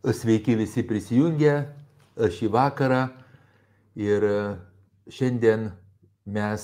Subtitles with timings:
[0.00, 1.50] Sveiki visi prisijungę
[2.16, 3.00] šį vakarą
[4.00, 4.24] ir
[5.12, 5.66] šiandien
[6.24, 6.62] mes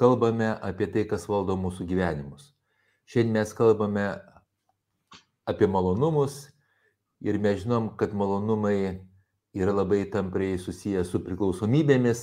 [0.00, 2.46] kalbame apie tai, kas valdo mūsų gyvenimus.
[3.04, 4.06] Šiandien mes kalbame
[5.52, 6.46] apie malonumus
[7.20, 9.02] ir mes žinom, kad malonumai
[9.52, 12.22] yra labai tampriai susiję su priklausomybėmis.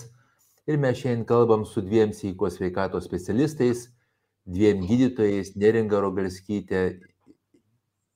[0.65, 3.85] Ir mes šiandien kalbam su dviem sveikos sveikatos specialistais,
[4.49, 6.81] dviem gydytojais, Neringa Rogalskytė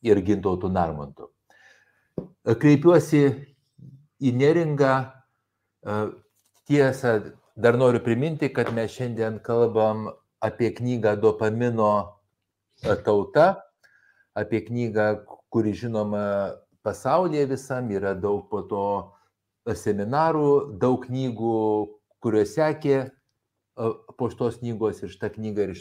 [0.01, 1.29] ir Gintautų Narmontų.
[2.61, 3.21] Kreipiuosi
[4.21, 4.95] į Neringą.
[6.69, 7.13] Tiesa,
[7.57, 10.09] dar noriu priminti, kad mes šiandien kalbam
[10.41, 11.93] apie knygą Dopamino
[13.05, 13.47] tauta,
[14.37, 15.07] apie knygą,
[15.53, 16.25] kuri žinoma
[16.85, 18.85] pasaulyje visam, yra daug po to
[19.77, 21.57] seminarų, daug knygų,
[22.21, 23.03] kurios sekė
[24.17, 25.75] po šitos knygos ir šitą knygą ir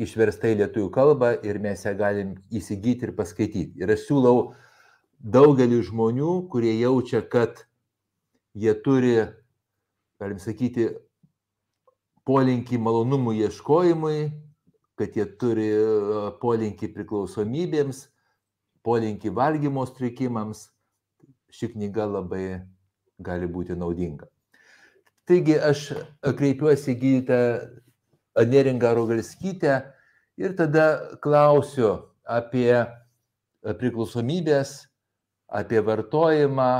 [0.00, 3.78] išversta į lietuvių kalbą ir mes ją galim įsigyti ir paskaityti.
[3.82, 4.54] Ir aš siūlau
[5.20, 7.62] daugelį žmonių, kurie jaučia, kad
[8.58, 9.14] jie turi,
[10.20, 10.90] galim sakyti,
[12.26, 14.18] polinkį malonumų ieškojimui,
[14.98, 15.70] kad jie turi
[16.42, 18.06] polinkį priklausomybėms,
[18.84, 20.68] polinkį valgymo sutrikimams,
[21.54, 22.44] ši knyga labai
[23.22, 24.26] gali būti naudinga.
[25.24, 25.86] Taigi aš
[26.20, 27.38] kreipiuosi gydytą
[28.36, 29.74] Neringą Rogalskytę
[30.36, 32.84] ir tada klausiu apie
[33.62, 34.88] priklausomybės,
[35.48, 36.72] apie vartojimą,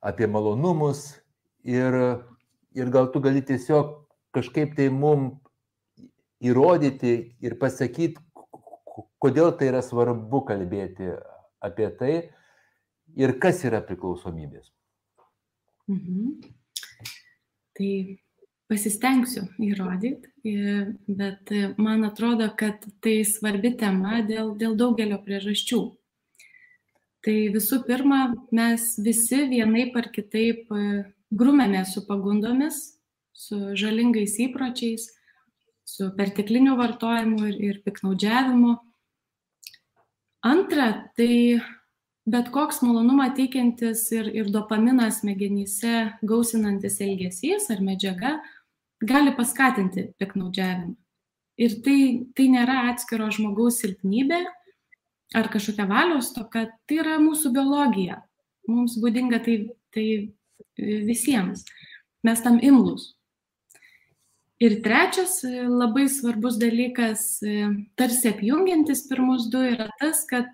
[0.00, 1.20] apie malonumus
[1.64, 1.96] ir,
[2.76, 3.96] ir gal tu gali tiesiog
[4.36, 5.30] kažkaip tai mum
[6.40, 8.20] įrodyti ir pasakyti,
[9.20, 11.10] kodėl tai yra svarbu kalbėti
[11.60, 12.14] apie tai
[13.16, 14.70] ir kas yra priklausomybės.
[15.90, 16.40] Mhm.
[17.76, 17.92] Tai
[18.70, 20.30] pasistengsiu įrodyti,
[21.10, 25.80] bet man atrodo, kad tai svarbi tema dėl, dėl daugelio priežasčių.
[27.26, 28.20] Tai visų pirma,
[28.54, 30.70] mes visi vienaip ar kitaip
[31.30, 32.78] grumėme su pagundomis,
[33.34, 35.10] su žalingais įpročiais,
[35.84, 38.76] su pertekliniu vartojimu ir, ir piknaudžiavimu.
[40.46, 40.86] Antra,
[41.18, 41.60] tai
[42.30, 48.38] bet koks malonumą teikiantis ir, ir dopaminą smegenyse gausinantis elgesys ar medžiaga
[49.00, 50.96] gali paskatinti piknaudžiavimą.
[51.60, 52.00] Ir tai,
[52.36, 54.40] tai nėra atskiro žmogaus silpnybė
[55.36, 58.20] ar kažkokia valios toka, tai yra mūsų biologija.
[58.70, 59.56] Mums būdinga tai,
[59.94, 60.06] tai
[60.78, 61.64] visiems.
[62.26, 63.14] Mes tam imlus.
[64.60, 67.38] Ir trečias labai svarbus dalykas,
[67.96, 70.48] tarsi apjungiantis pirmus du, yra tas, kad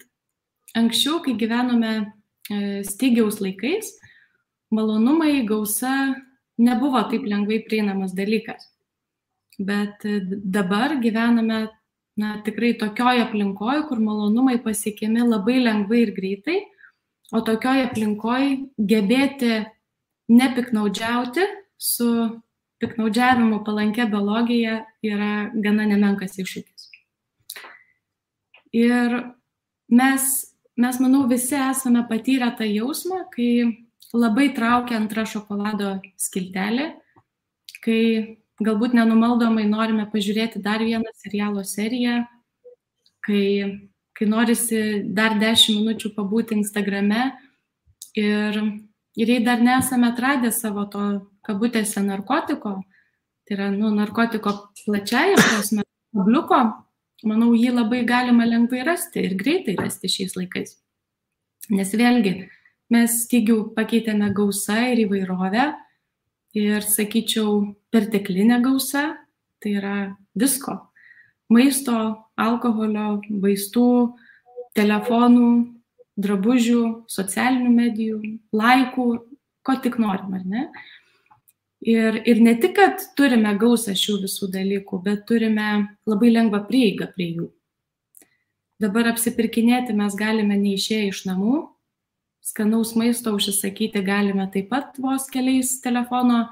[0.79, 1.95] anksčiau, kai gyvenome
[2.87, 3.91] stygiaus laikais,
[4.71, 6.15] malonumai, gausa
[6.59, 8.69] nebuvo taip lengvai prieinamas dalykas.
[9.59, 11.67] Bet e, dabar gyvename
[12.17, 16.59] na, tikrai tokioje aplinkoje, kur malonumai pasiekiami labai lengvai ir greitai,
[17.33, 19.65] o tokioje aplinkoje gebėti
[20.33, 21.45] nepiknaudžiauti
[21.77, 22.09] su
[22.81, 26.89] piknaudžiavimu palankia biologija yra gana nemenkas iššūkis.
[28.77, 29.17] Ir
[29.89, 30.25] mes,
[30.77, 36.93] mes, manau, visi esame patyrę tą jausmą, kai labai traukia antra šokolado skiltelė,
[37.85, 38.01] kai
[38.63, 42.23] galbūt nenumaldomai norime pažiūrėti dar vieną serialo seriją,
[43.27, 43.45] kai,
[44.17, 44.83] kai norisi
[45.17, 47.33] dar 10 minučių pabūti Instagrame
[48.17, 48.61] ir,
[49.19, 51.05] ir jei dar nesame atradę savo to
[51.47, 52.81] kabutėse narkotiko,
[53.47, 55.85] tai yra nu, narkotiko plačiaja prasme,
[56.17, 56.63] kabliuko,
[57.29, 60.77] manau, jį labai galima lengvai rasti ir greitai rasti šiais laikais.
[61.71, 62.35] Nes vėlgi,
[62.93, 65.71] Mes stygių pakeitėme gausą ir įvairovę
[66.57, 69.09] ir, sakyčiau, perteklinė gausa,
[69.63, 69.97] tai yra
[70.39, 70.77] visko.
[71.51, 71.97] Maisto,
[72.39, 73.89] alkoholio, vaistų,
[74.77, 75.51] telefonų,
[76.21, 78.21] drabužių, socialinių medijų,
[78.57, 79.09] laikų,
[79.67, 80.65] ko tik norim, ar ne?
[81.87, 85.69] Ir, ir ne tik, kad turime gausą šių visų dalykų, bet turime
[86.09, 87.51] labai lengvą prieigą prie jų.
[88.83, 91.61] Dabar apsipirkinėti mes galime neišėję iš namų,
[92.47, 96.45] skanaus maisto užsisakyti galime taip pat vos keliais telefono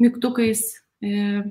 [0.00, 0.62] mygtukais.
[1.04, 1.42] E,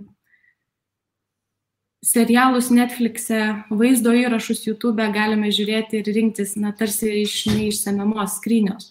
[2.04, 3.40] serialus Netflix'e,
[3.72, 8.90] vaizdo įrašus YouTube galime žiūrėti ir rinktis, na, tarsi iš neišsemiamos skrynios.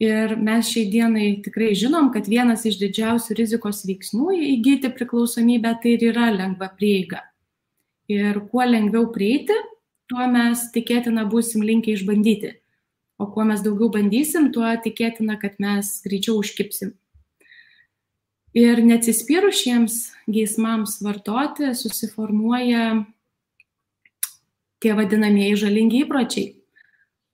[0.00, 5.92] Ir mes šiai dienai tikrai žinom, kad vienas iš didžiausių rizikos veiksnių įgyti priklausomybę tai
[5.98, 7.20] ir yra lengva prieiga.
[8.10, 9.54] Ir kuo lengviau prieiti,
[10.08, 12.56] tuo mes tikėtina būsim linkę išbandyti
[13.20, 16.94] O kuo mes daugiau bandysim, tuo tikėtina, kad mes greičiau užkipsim.
[18.56, 19.96] Ir neatsispyrus šiems
[20.26, 23.04] geismams vartoti susiformuoja
[24.80, 26.56] tie vadinamieji žalingi įpročiai.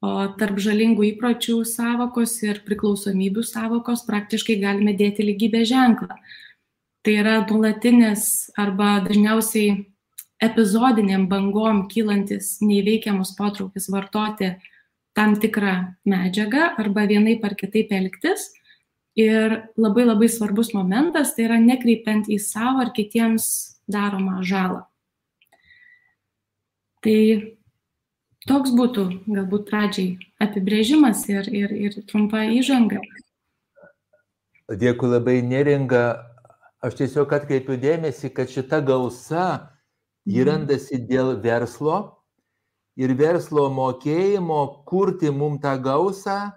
[0.04, 6.18] o tarp žalingų įpročių savokos ir priklausomybių savokos praktiškai galime dėti lygybę ženklą.
[7.02, 9.86] Tai yra nulatinis arba dažniausiai
[10.42, 14.52] epizodiniam bangom kylantis neįveikiamus potraukis vartoti
[15.16, 15.74] tam tikrą
[16.08, 18.50] medžiagą arba vienaip ar kitaip elgtis.
[19.16, 23.46] Ir labai labai svarbus momentas tai yra nekreipiant į savo ar kitiems
[23.88, 24.82] daromą žalą.
[27.00, 27.20] Tai
[28.44, 33.00] toks būtų galbūt pradžiai apibrėžimas ir, ir, ir trumpa įžanga.
[34.68, 36.04] Dėkui labai neringa.
[36.84, 39.46] Aš tiesiog atkreipiu dėmesį, kad šita gausa
[40.26, 40.66] Ji mhm.
[41.06, 42.15] dėl verslo
[42.96, 46.52] ir verslo mokėjimo kurti mum tą gausą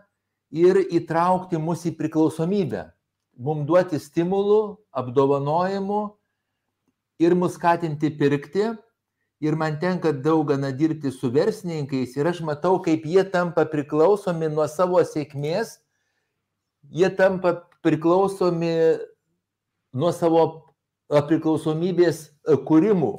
[0.51, 2.87] ir įtraukti mus į priklausomybę.
[3.39, 6.01] Mum duoti stimulų, apdovanojimų
[7.23, 8.71] ir mus skatinti pirkti.
[9.39, 14.49] Ir man tenka daug gana dirbti su verslininkais ir aš matau, kaip jie tampa priklausomi
[14.51, 15.77] nuo savo sėkmės,
[16.91, 18.73] jie tampa priklausomi
[19.95, 20.43] nuo savo
[21.07, 22.25] priklausomybės
[22.67, 23.13] kūrimų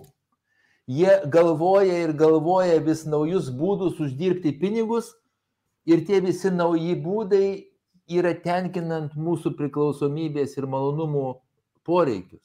[0.90, 5.12] Jie galvoja ir galvoja vis naujus būdus uždirbti pinigus
[5.86, 7.46] ir tie visi nauji būdai
[8.10, 11.26] yra tenkinant mūsų priklausomybės ir malonumų
[11.86, 12.42] poreikius.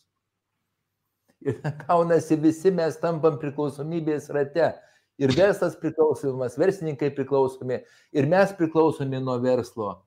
[1.45, 1.57] Ir
[1.88, 4.75] kaunasi visi mes tampam priklausomybės rate.
[5.21, 7.77] Ir verslas priklausomas, verslininkai priklausomi,
[8.12, 10.01] ir mes priklausomi nuo verslo.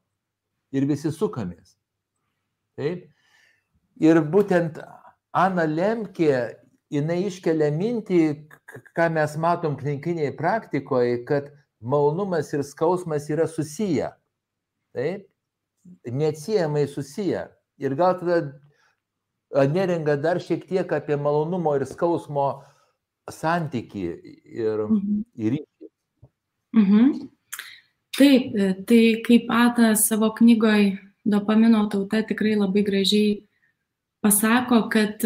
[0.70, 1.78] Ir visi sukamės.
[2.76, 3.06] Taip.
[4.04, 4.76] Ir būtent
[5.32, 8.20] Ana Lemkė jinai iškelia mintį,
[8.96, 11.50] ką mes matom klinikiniai praktikoje, kad
[11.80, 14.12] malonumas ir skausmas yra susiję.
[14.96, 15.28] Taip?
[16.04, 17.48] Neatsiejamai susiję.
[17.78, 18.40] Ir gal tada
[19.72, 22.48] neringa dar šiek tiek apie malonumo ir skausmo
[23.30, 24.04] santyki
[24.44, 25.24] ir, mhm.
[25.36, 25.90] ir ryšį.
[26.78, 27.12] Mhm.
[28.18, 28.56] Taip,
[28.88, 30.98] tai kaip Ata savo knygoje
[31.28, 33.44] Dopamino tauta tikrai labai gražiai
[34.24, 35.22] pasako, kad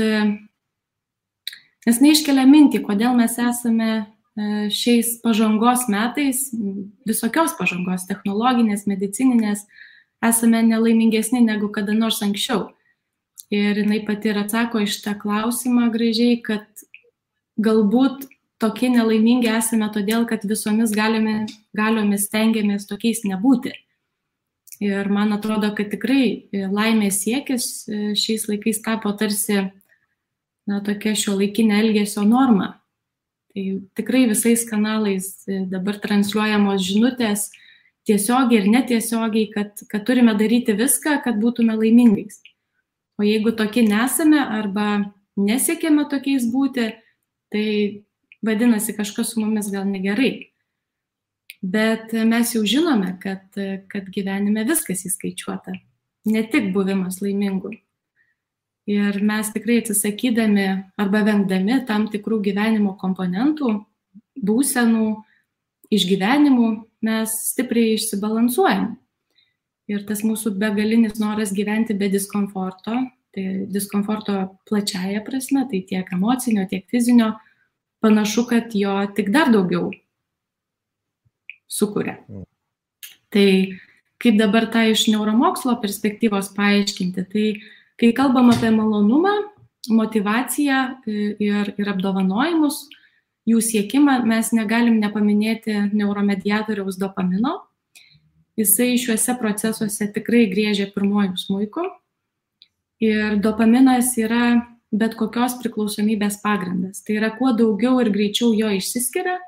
[1.87, 4.05] Nes neiškelia mintį, kodėl mes esame e,
[4.71, 6.45] šiais pažangos metais,
[7.09, 9.65] visokios pažangos, technologinės, medicininės,
[10.23, 12.69] esame nelaimingesni negu kada nors anksčiau.
[13.53, 16.65] Ir jinai pati ir atsako iš tą klausimą gražiai, kad
[17.61, 18.29] galbūt
[18.63, 23.75] tokie nelaimingi esame todėl, kad visomis galime, galiomis stengiamės tokiais nebūti.
[24.83, 29.65] Ir man atrodo, kad tikrai laimės siekis e, šiais laikais tapo tarsi
[30.69, 32.77] na, tokia šio laikinė elgesio norma.
[33.53, 33.65] Tai
[33.99, 37.51] tikrai visais kanalais e, dabar transliuojamos žinutės
[38.09, 42.41] tiesiogiai ir netiesiogiai, kad, kad turime daryti viską, kad būtume laimingais.
[43.21, 44.87] O jeigu tokie nesame arba
[45.39, 46.89] nesiekėme tokiais būti,
[47.53, 47.67] tai
[48.43, 50.33] vadinasi kažkas su mumis gal negerai.
[51.63, 53.45] Bet mes jau žinome, kad,
[53.93, 55.77] kad gyvenime viskas įskaičiuota.
[56.27, 57.77] Ne tik buvimas laimingu.
[58.91, 60.67] Ir mes tikrai atsisakydami
[60.99, 63.77] arba vengdami tam tikrų gyvenimo komponentų,
[64.43, 65.07] būsenų,
[65.95, 66.71] išgyvenimų,
[67.07, 68.97] mes stipriai išsibalansuojam.
[69.91, 72.97] Ir tas mūsų begalinis noras gyventi be diskomforto,
[73.35, 74.37] tai diskomforto
[74.69, 77.33] plačiaja prasme, tai tiek emocinio, tiek fizinio,
[78.03, 79.91] panašu, kad jo tik dar daugiau
[81.71, 82.19] sukuria.
[82.29, 82.47] Mm.
[83.33, 83.47] Tai
[84.23, 87.47] kaip dabar tą iš neuromokslo perspektyvos paaiškinti, tai
[88.03, 89.31] Kai kalbam apie malonumą,
[89.95, 92.89] motivaciją e, ir, ir apdovanojimus,
[93.47, 97.61] jų siekimą, mes negalim nepaminėti neuromediatoriaus dopamino.
[98.59, 101.87] Jisai šiuose procesuose tikrai grėžia pirmojų smūkų.
[103.07, 107.01] Ir dopaminas yra bet kokios priklausomybės pagrindas.
[107.07, 109.39] Tai yra, kuo daugiau ir greičiau jo išsiskiria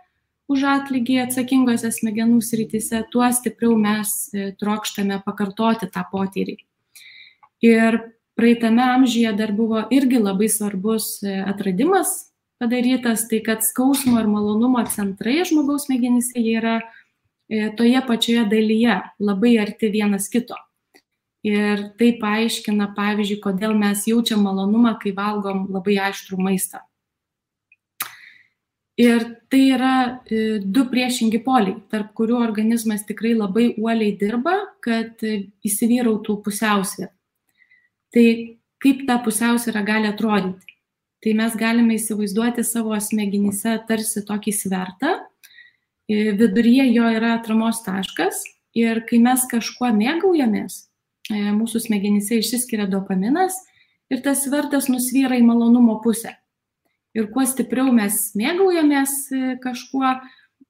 [0.47, 6.61] už atlygį atsakingose smegenų srityse, tuo stipriau mes e, trokštame pakartoti tą potyrį.
[7.67, 8.05] Ir
[8.35, 14.83] praeitame amžiuje dar buvo irgi labai svarbus e, atradimas padarytas, tai kad skausmo ir malonumo
[14.91, 20.59] centrai žmogaus smegenyse yra e, toje pačioje dalyje, labai arti vienas kito.
[21.45, 26.81] Ir tai paaiškina, pavyzdžiui, kodėl mes jaučiam malonumą, kai valgom labai aštrų maistą.
[28.97, 35.21] Ir tai yra e, du priešingi poliai, tarp kurių organizmas tikrai labai uoliai dirba, kad
[35.67, 37.11] įsivyrautų pusiausvė.
[38.15, 38.27] Tai
[38.83, 40.75] kaip ta pusiausvyrą gali atrodyti?
[41.25, 45.15] Tai mes galime įsivaizduoti savo smegenyse tarsi tokį svertą,
[46.09, 48.43] viduryje jo yra atramos taškas
[48.77, 50.77] ir kai mes kažkuo mėgaujamės,
[51.31, 53.57] e, mūsų smegenyse išsiskiria dopaminas
[54.13, 56.35] ir tas svertas nusvyra į malonumo pusę.
[57.15, 60.17] Ir kuo stipriau mes mėgaujamės e, kažkuo,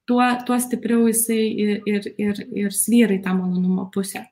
[0.06, 4.26] tuo, tuo stipriau jisai ir, ir, ir, ir svyrai tą malonumo pusę.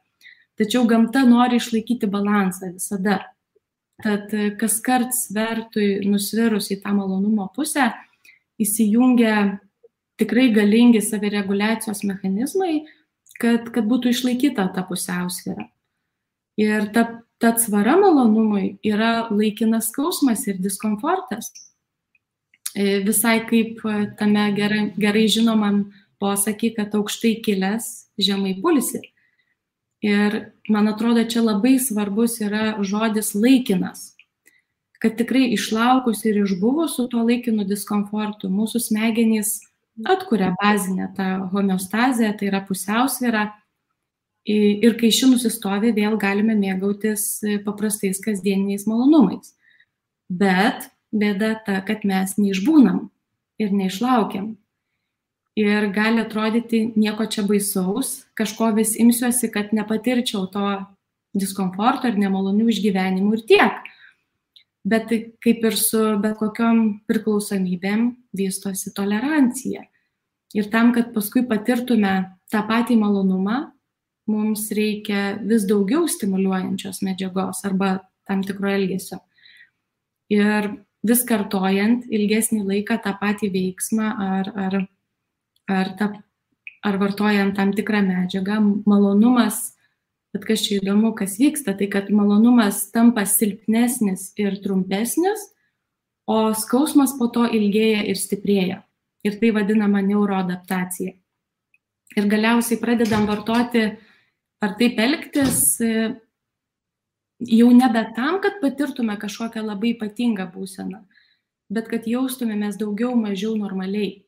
[0.62, 3.18] Tačiau gamta nori išlaikyti balansą visada.
[4.02, 7.88] Tad kas kart svertui nusvirus į tą malonumo pusę
[8.62, 9.58] įsijungia
[10.20, 12.84] tikrai galingi savireguliacijos mechanizmai,
[13.40, 15.66] kad, kad būtų išlaikyta ta pusiausvėra.
[16.62, 17.06] Ir ta,
[17.42, 21.50] ta atsvara malonumui yra laikinas skausmas ir diskomfortas.
[22.76, 23.82] E, visai kaip
[24.20, 25.86] tame gerai, gerai žinomam
[26.22, 27.88] posakį, kad aukštai kilęs,
[28.20, 29.02] žemai pulsi.
[30.02, 34.12] Ir man atrodo, čia labai svarbus yra žodis laikinas.
[35.02, 39.60] Kad tikrai išlaukus ir išbuvus su tuo laikinu diskomfortu, mūsų smegenys
[40.06, 43.48] atkuria bazinę tą homeostazę, tai yra pusiausvyrą.
[44.46, 49.54] Ir kai ši nusistovi, vėl galime mėgautis paprastais kasdieniais malonumais.
[50.26, 53.04] Bet bėda ta, kad mes neišbūnam
[53.62, 54.56] ir neišlaukiam.
[55.58, 60.68] Ir gali atrodyti nieko čia baisaus, kažko vis imsiuosi, kad nepatirčiau to
[61.36, 63.90] diskomforto ir nemalonių išgyvenimų ir tiek.
[64.88, 65.12] Bet
[65.44, 69.84] kaip ir su bet kokiam priklausomybėm vystosi tolerancija.
[70.56, 72.14] Ir tam, kad paskui patirtume
[72.52, 73.58] tą patį malonumą,
[74.28, 79.20] mums reikia vis daugiau stimuliuojančios medžiagos arba tam tikro elgesio.
[80.32, 80.70] Ir
[81.04, 84.76] vis kartojant ilgesnį laiką tą patį veiksmą ar, ar,
[85.72, 86.10] ar, ta,
[86.84, 89.72] ar vartojant tam tikrą medžiagą, malonumas
[90.32, 95.44] Bet kas čia įdomu, kas vyksta, tai kad malonumas tampa silpnesnis ir trumpesnis,
[96.24, 98.78] o skausmas po to ilgėja ir stiprėja.
[99.28, 101.12] Ir tai vadinama neuroadaptacija.
[102.16, 103.84] Ir galiausiai pradedam vartoti
[104.64, 105.76] ar taip elgtis
[107.42, 111.04] jau nebe tam, kad patirtume kažkokią labai ypatingą būseną,
[111.68, 114.22] bet kad jaustumėmės daugiau mažiau normaliai.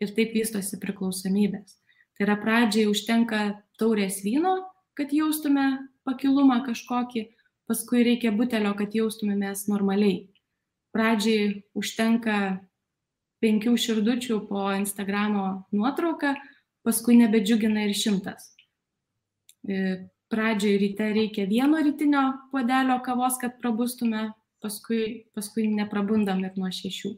[0.00, 1.76] Ir taip vystosi priklausomybės.
[2.16, 3.40] Tai yra pradžiai užtenka
[3.80, 4.58] taurės vyno
[5.00, 5.66] kad jaustume
[6.04, 7.24] pakilumą kažkokį,
[7.70, 10.26] paskui reikia butelio, kad jaustumėmės normaliai.
[10.92, 12.36] Pradžiai užtenka
[13.40, 16.34] penkių širdučių po Instagramo nuotrauką,
[16.84, 18.50] paskui nebedžiugina ir šimtas.
[19.64, 24.30] E, pradžiai ryte reikia vieno rytinio puodelio kavos, kad prabustume,
[24.60, 27.14] paskui, paskui neprabundam ir nuo šešių.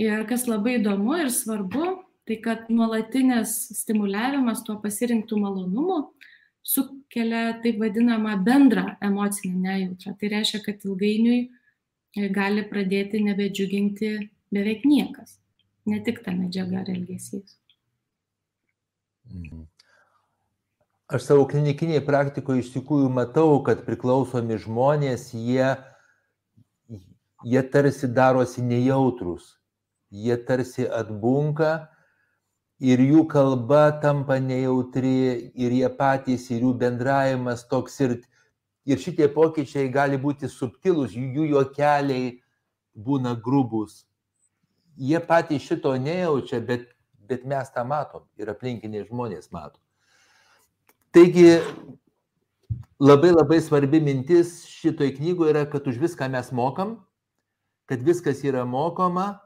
[0.00, 1.86] Ir kas labai įdomu ir svarbu,
[2.28, 6.00] tai kad nuolatinis stimuliavimas tuo pasirinktų malonumu
[6.66, 10.16] sukelia taip vadinamą bendrą emocinę nejautrą.
[10.20, 14.10] Tai reiškia, kad ilgainiui e, gali pradėti nebedžiuginti
[14.52, 15.38] beveik niekas,
[15.86, 17.56] ne tik ta medžiaga ar elgesys.
[19.30, 19.64] Mhm.
[21.06, 25.68] Aš savo klinikiniai praktikoje iš tikrųjų matau, kad priklausomi žmonės, jie,
[27.46, 29.52] jie tarsi darosi nejautrus,
[30.16, 31.88] jie tarsi atbunka
[32.80, 38.18] ir jų kalba tampa nejautri, ir jie patys, ir jų bendravimas toks, ir,
[38.88, 42.36] ir šitie pokyčiai gali būti subtilus, jų juokeliai
[42.96, 44.04] būna grubus.
[44.96, 46.88] Jie patys šito nejaučia, bet,
[47.28, 49.80] bet mes tą matom ir aplinkiniai žmonės mato.
[51.16, 51.58] Taigi
[53.00, 56.98] labai labai svarbi mintis šitoj knygoje yra, kad už viską mes mokam,
[57.88, 59.45] kad viskas yra mokoma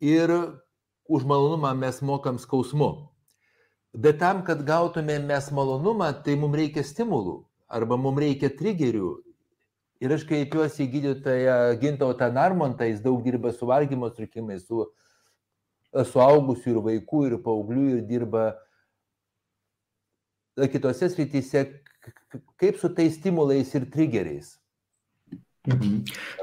[0.00, 0.32] ir
[1.08, 3.08] už malonumą mes mokam skausmu.
[3.94, 9.16] Bet tam, kad gautume mes malonumą, tai mums reikia stimulų arba mums reikia trigerių.
[9.98, 14.84] Ir aš kreipiuosi į gydytoją Gintautą Narmontą, jis daug dirba su valgymo sutrikimais, su
[15.90, 18.44] suaugusių ir vaikų ir paauglių ir dirba
[20.70, 21.64] kitose srityse,
[22.60, 24.57] kaip su tais stimulais ir trigeriais.
[25.68, 25.96] Mhm.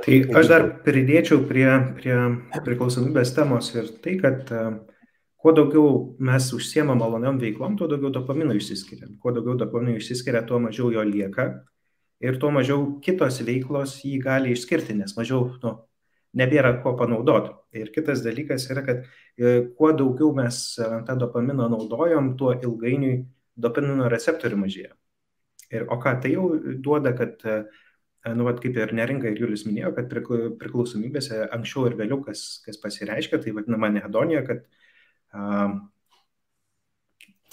[0.05, 1.67] Tai aš dar pridėčiau prie,
[1.98, 2.17] prie
[2.65, 4.75] priklausomybės temos ir tai, kad uh,
[5.41, 9.10] kuo daugiau mes užsiemam maloniom veiklom, tuo daugiau dopamino išsiskiria.
[9.22, 11.48] Kuo daugiau dopamino išsiskiria, tuo mažiau jo lieka
[12.22, 15.74] ir tuo mažiau kitos veiklos jį gali išskirti, nes mažiau nu,
[16.38, 17.53] nebėra ko panaudoti.
[17.77, 23.24] Ir kitas dalykas yra, kad e, kuo daugiau mes e, tą dopaminą naudojam, tuo ilgainiui
[23.55, 24.94] dopamino receptorių mažėja.
[25.74, 27.63] Ir o ką tai jau duoda, kad uh,
[28.34, 32.79] nu, vat, kaip ir neringa ir Julius minėjo, kad priklausomybėse anksčiau ir vėliau kas, kas
[32.82, 34.63] pasireiškia, tai vadinama nehedonija, kad
[35.36, 35.67] a,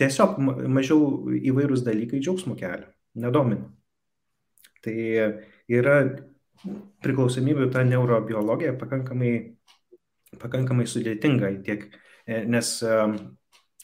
[0.00, 0.38] tiesiog
[0.72, 2.88] mažiau įvairūs dalykai džiaugsmų kelia,
[3.20, 3.68] nedomina.
[4.82, 4.96] Tai
[5.70, 5.98] yra
[7.04, 9.34] priklausomybių ta neurobiologija pakankamai,
[10.40, 11.88] pakankamai sudėtinga, tiek,
[12.24, 13.04] e, nes a,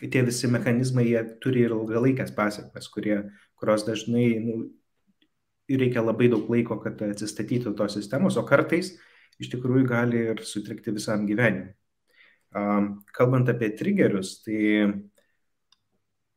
[0.06, 3.16] tie visi mechanizmai jie turi ir ilgalaikės pasiekmes, kurie,
[3.58, 4.58] kurios dažnai nu,
[5.76, 8.94] reikia labai daug laiko, kad atsistatytų tos sistemos, o kartais
[9.38, 11.74] iš tikrųjų gali ir sutrikti visam gyvenimui.
[13.12, 14.88] Kalbant apie trigerius, tai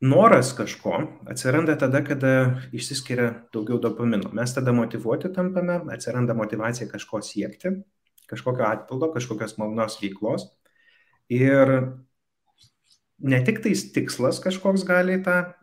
[0.03, 0.97] noras kažko
[1.31, 2.33] atsiranda tada, kada
[2.75, 4.33] išsiskiria daugiau dopamino.
[4.35, 7.77] Mes tada motivuoti tampame, atsiranda motivacija kažko siekti,
[8.31, 10.49] kažkokio atpildo, kažkokios malonos veiklos.
[11.31, 11.71] Ir
[13.21, 15.53] ne tik tais tikslas kažkoks gali tą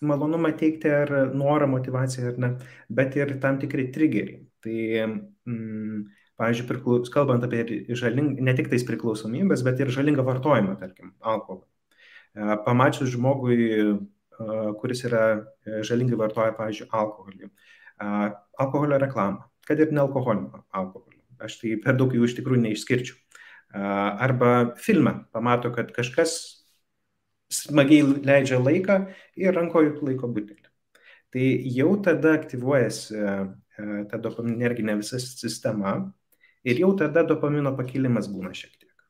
[0.00, 2.52] malonumą teikti ar norą, motivaciją ar ne,
[2.90, 4.44] bet ir tam tikri triggeriai.
[4.64, 6.04] Tai mm,
[6.38, 7.64] pavyzdžiui, priklaus, kalbant apie
[7.98, 11.66] žaling, ne tik tais priklausomybės, bet ir žalingą vartojimą, tarkim, alkoholį.
[12.38, 14.48] E, pamačius žmogui, e,
[14.80, 17.50] kuris yra e, žalingai vartoja, pavyzdžiui, alkoholį,
[18.62, 21.18] alkoholio reklamą, kad ir nealkoholinio alkoholio.
[21.42, 23.16] Aš tai per daug jų iš tikrųjų neišskirčiau.
[23.78, 26.32] Arba filmą pamato, kad kažkas
[27.52, 28.98] smagiai leidžia laiką
[29.40, 30.66] ir rankoje laiko butelį.
[31.32, 33.26] Tai jau tada aktyvuojasi
[34.10, 35.98] ta dopaminerginė visa sistema
[36.68, 39.04] Ir jau tada dopamino pakilimas būna šiek tiek.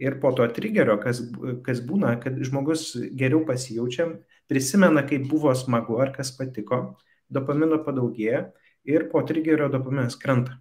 [0.00, 1.20] Ir po to trigerio, kas,
[1.66, 4.08] kas būna, kad žmogus geriau pasijaučia,
[4.48, 6.96] prisimena, kaip buvo smagu ar kas patiko,
[7.28, 8.46] dopamino padaugėja
[8.88, 10.56] ir po trigerio dopaminas krenta.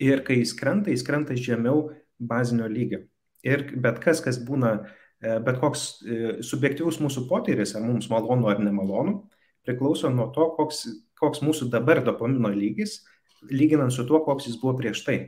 [0.00, 3.04] Ir kai jis krenta, jis krenta žemiau bazinio lygio.
[3.44, 8.48] Ir bet kas, kas būna, e, bet koks e, subjektivus mūsų potyris, ar mums malonu
[8.48, 9.18] ar nemalonu,
[9.66, 10.86] priklauso nuo to, koks,
[11.20, 13.02] koks mūsų dabar dopamino lygis
[13.48, 15.18] lyginant su tuo, koks jis buvo prieš tai.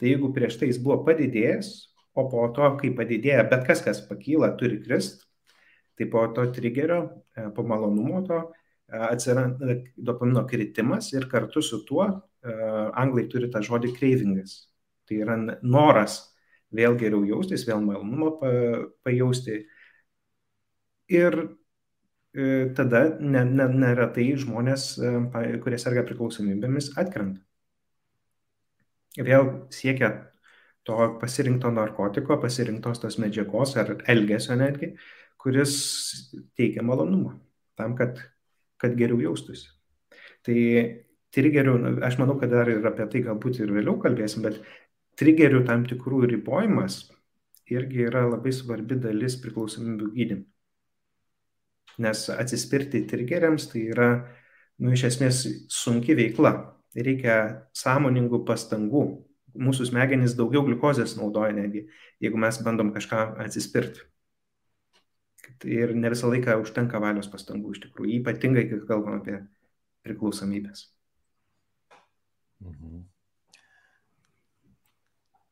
[0.00, 1.70] Tai jeigu prieš tai jis buvo padidėjęs,
[2.18, 5.24] o po to, kai padidėja, bet kas, kas pakyla, turi krist,
[5.96, 7.04] tai po to trigerio,
[7.36, 12.56] e, po malonumo to e, atsiranda dopamino kritimas ir kartu su tuo e,
[13.04, 14.56] anglai turi tą žodį cravingas.
[15.08, 16.31] Tai yra noras
[16.72, 18.32] vėl geriau jaustis, vėl malonumą
[19.04, 19.62] pajausti.
[21.12, 21.36] Ir
[22.34, 25.10] E, tada ne, ne, neretai žmonės, e,
[25.64, 27.42] kurie serga priklausomybėmis, atkrenta.
[29.20, 30.08] Vėl siekia
[30.88, 34.94] to pasirinkto narkotiko, pasirinktos tos medžiagos ar elgesio netgi,
[35.36, 35.74] kuris
[36.56, 37.34] teikia malonumą
[37.76, 38.22] tam, kad,
[38.80, 39.68] kad geriau jaustųsi.
[40.46, 40.56] Tai
[41.36, 41.76] trigerių,
[42.08, 44.62] aš manau, kad dar ir apie tai galbūt ir vėliau kalbėsim, bet
[45.20, 47.02] trigerių tam tikrų ribojimas
[47.72, 50.46] irgi yra labai svarbi dalis priklausomybių gydymų.
[52.02, 54.08] Nes atsispirti trigeriams tai yra,
[54.80, 56.54] nu, iš esmės sunki veikla.
[56.92, 57.36] Reikia
[57.76, 59.04] sąmoningų pastangų.
[59.52, 61.86] Mūsų smegenys daugiau gliukozės naudoja netgi,
[62.24, 64.06] jeigu mes bandom kažką atsispirti.
[65.68, 69.42] Ir ne visą laiką užtenka valios pastangų iš tikrųjų, ypatingai, kai kalbam apie
[70.08, 70.86] priklausomybės.
[72.64, 73.11] Mhm.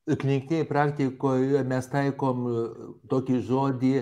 [0.09, 2.47] Klinikiniai praktikoje mes taikom
[3.11, 3.95] tokį žodį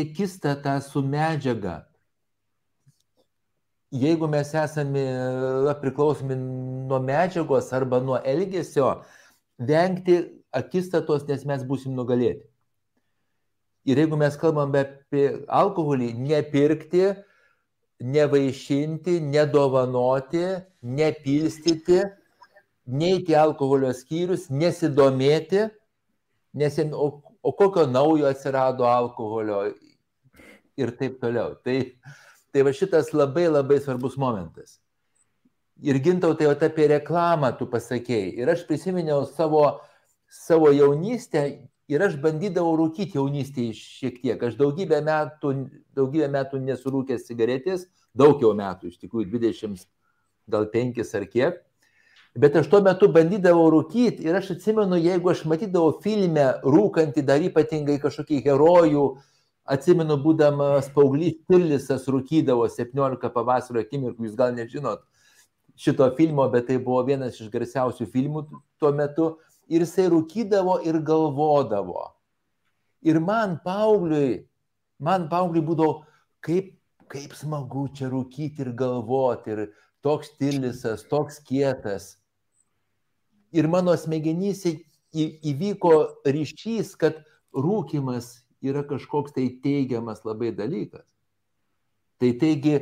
[0.00, 1.86] akistatą su medžiaga.
[3.90, 5.02] Jeigu mes esame
[5.82, 9.02] priklausomi nuo medžiagos arba nuo elgesio,
[9.58, 10.20] vengti
[10.54, 12.46] akistatos, nes mes būsim nugalėti.
[13.88, 17.14] Ir jeigu mes kalbame apie alkoholį, nepirkti,
[18.00, 20.44] nevaišinti, nedovanoti,
[20.82, 22.02] nepilstyti,
[22.86, 25.68] neiti alkoholio skyrius, nesidomėti,
[26.54, 27.10] nes o
[27.42, 29.62] o kokio naujo atsirado alkoholio
[30.76, 31.56] ir taip toliau.
[31.64, 31.78] Tai,
[32.52, 34.78] tai va šitas labai labai svarbus momentas.
[35.80, 38.34] Ir gintautai, o apie reklamą tu pasakėjai.
[38.42, 39.80] Ir aš prisiminiau savo,
[40.28, 41.46] savo jaunystę
[41.90, 44.42] ir aš bandydavau rūkyti jaunystėje šiek tiek.
[44.44, 45.54] Aš daugybę metų,
[45.96, 49.88] daugybę metų nesurūkęs cigaretės, daug jau metų, iš tikrųjų 20,
[50.52, 51.64] gal 5 ar kiek.
[52.38, 57.42] Bet aš tuo metu bandydavau rūkyti ir aš atsimenu, jeigu aš matydavau filme rūkantį dar
[57.42, 59.06] ypatingai kažkokį herojų,
[59.66, 65.02] atsimenu, būdamas paauglys, Tillisas rūkydavo 17 pavasario akimirkų, jūs gal nežinot
[65.80, 68.44] šito filmo, bet tai buvo vienas iš garsiausių filmų
[68.78, 69.32] tuo metu.
[69.70, 72.12] Ir jisai rūkydavo ir galvodavo.
[73.06, 74.44] Ir man paaugliui,
[75.02, 76.00] man paaugliui būdavo,
[76.46, 76.72] kaip,
[77.10, 79.54] kaip smagu čia rūkyti ir galvoti.
[79.54, 79.66] Ir
[80.02, 82.19] toks Tillisas, toks kietas
[83.52, 84.78] ir mano smegenyse
[85.12, 85.94] įvyko
[86.26, 87.22] ryšys, kad
[87.54, 91.06] rūkimas yra kažkoks tai teigiamas labai dalykas.
[92.20, 92.76] Tai taigi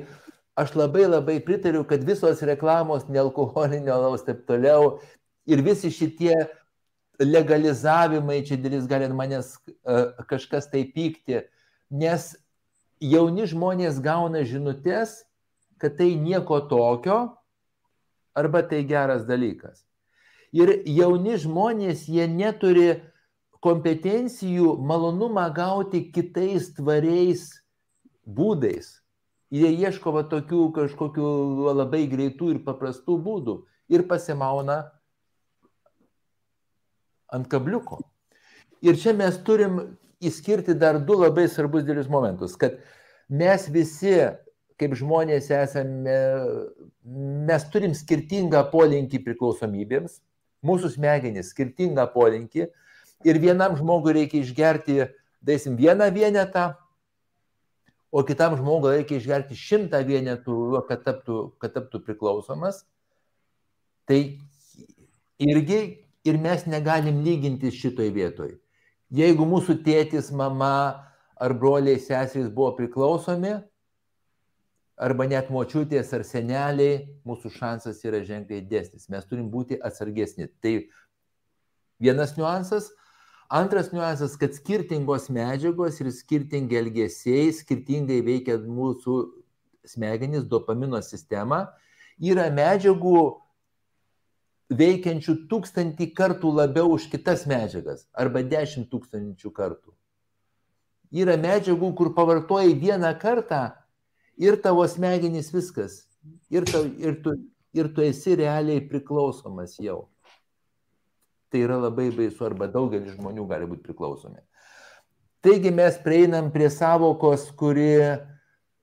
[0.58, 4.98] aš labai labai pritariu, kad visos reklamos nealkoholinio alaus taip toliau
[5.48, 6.34] ir visi šitie
[7.18, 11.42] legalizavimai, čia dėlis gali manęs uh, kažkas tai pykti,
[11.90, 12.34] nes
[13.00, 15.22] jauni žmonės gauna žinutės,
[15.78, 17.18] kad tai nieko tokio
[18.38, 19.87] arba tai geras dalykas.
[20.56, 22.88] Ir jauni žmonės, jie neturi
[23.64, 27.50] kompetencijų malonumą gauti kitais tvariais
[28.24, 28.98] būdais.
[29.50, 31.28] Jie ieško va, tokių kažkokių
[31.72, 33.56] labai greitų ir paprastų būdų
[33.92, 34.82] ir pasimauna
[37.32, 38.02] ant kabliuko.
[38.84, 39.80] Ir čia mes turim
[40.22, 42.78] įskirti dar du labai svarbus dėlius momentus, kad
[43.28, 44.14] mes visi,
[44.78, 46.18] kaip žmonės esame,
[47.48, 50.20] mes turim skirtingą polinkį priklausomybėms,
[50.66, 52.66] mūsų smegenys skirtingą polinkį
[53.26, 55.08] ir vienam žmogui reikia išgerti,
[55.44, 56.72] daisim, vieną vienetą,
[58.10, 62.84] o kitam žmogui reikia išgerti šimtą vienetų, kad taptų, kad taptų priklausomas.
[64.08, 64.20] Tai
[65.38, 65.80] irgi
[66.24, 68.56] ir mes negalim lyginti šitoj vietoj.
[69.14, 71.04] Jeigu mūsų tėtis, mama
[71.38, 73.58] ar broliai, seserys buvo priklausomi,
[74.98, 79.08] arba net močiutės ar seneliai, mūsų šansas yra ženkliai dėsnis.
[79.12, 80.48] Mes turim būti atsargesni.
[80.62, 80.74] Tai
[82.02, 82.90] vienas niuansas.
[83.48, 89.14] Antras niuansas, kad skirtingos medžiagos ir skirtingi elgesiai skirtingai veikia mūsų
[89.88, 91.62] smegenis, dopamino sistemą.
[92.20, 93.22] Yra medžiagų,
[94.68, 99.94] veikiančių tūkstantį kartų labiau už kitas medžiagas arba dešimt tūkstančių kartų.
[101.08, 103.70] Yra medžiagų, kur pavartoji vieną kartą
[104.38, 106.04] ir tavo smegenys viskas.
[106.50, 107.34] Ir, tau, ir, tu,
[107.76, 110.06] ir tu esi realiai priklausomas jau.
[111.48, 114.40] Tai yra labai baisu arba daugelis žmonių gali būti priklausomi.
[115.44, 117.94] Taigi mes prieinam prie savokos, kuri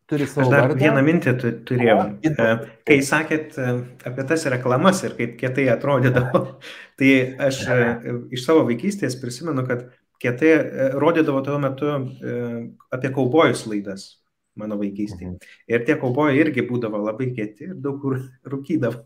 [0.09, 0.47] turi savo.
[0.47, 0.79] Aš dar vardą.
[0.79, 1.97] vieną mintį tu, turėjau.
[1.99, 2.31] O.
[2.31, 2.49] E,
[2.87, 3.75] Kai sakėt e,
[4.07, 6.41] apie tas reklamas ir kaip kietai atrodydavo,
[7.01, 7.11] tai
[7.49, 7.79] aš e,
[8.37, 9.87] iš savo vaikystės prisimenu, kad
[10.23, 10.53] kietai
[10.95, 11.91] rodydavo tuo metu
[12.95, 14.13] apie kaubojus laidas
[14.55, 15.33] mano vaikystėje.
[15.33, 15.53] Mhm.
[15.71, 18.17] Ir tie kaubojai irgi būdavo labai kieti ir daug kur
[18.51, 19.03] rūkydavo.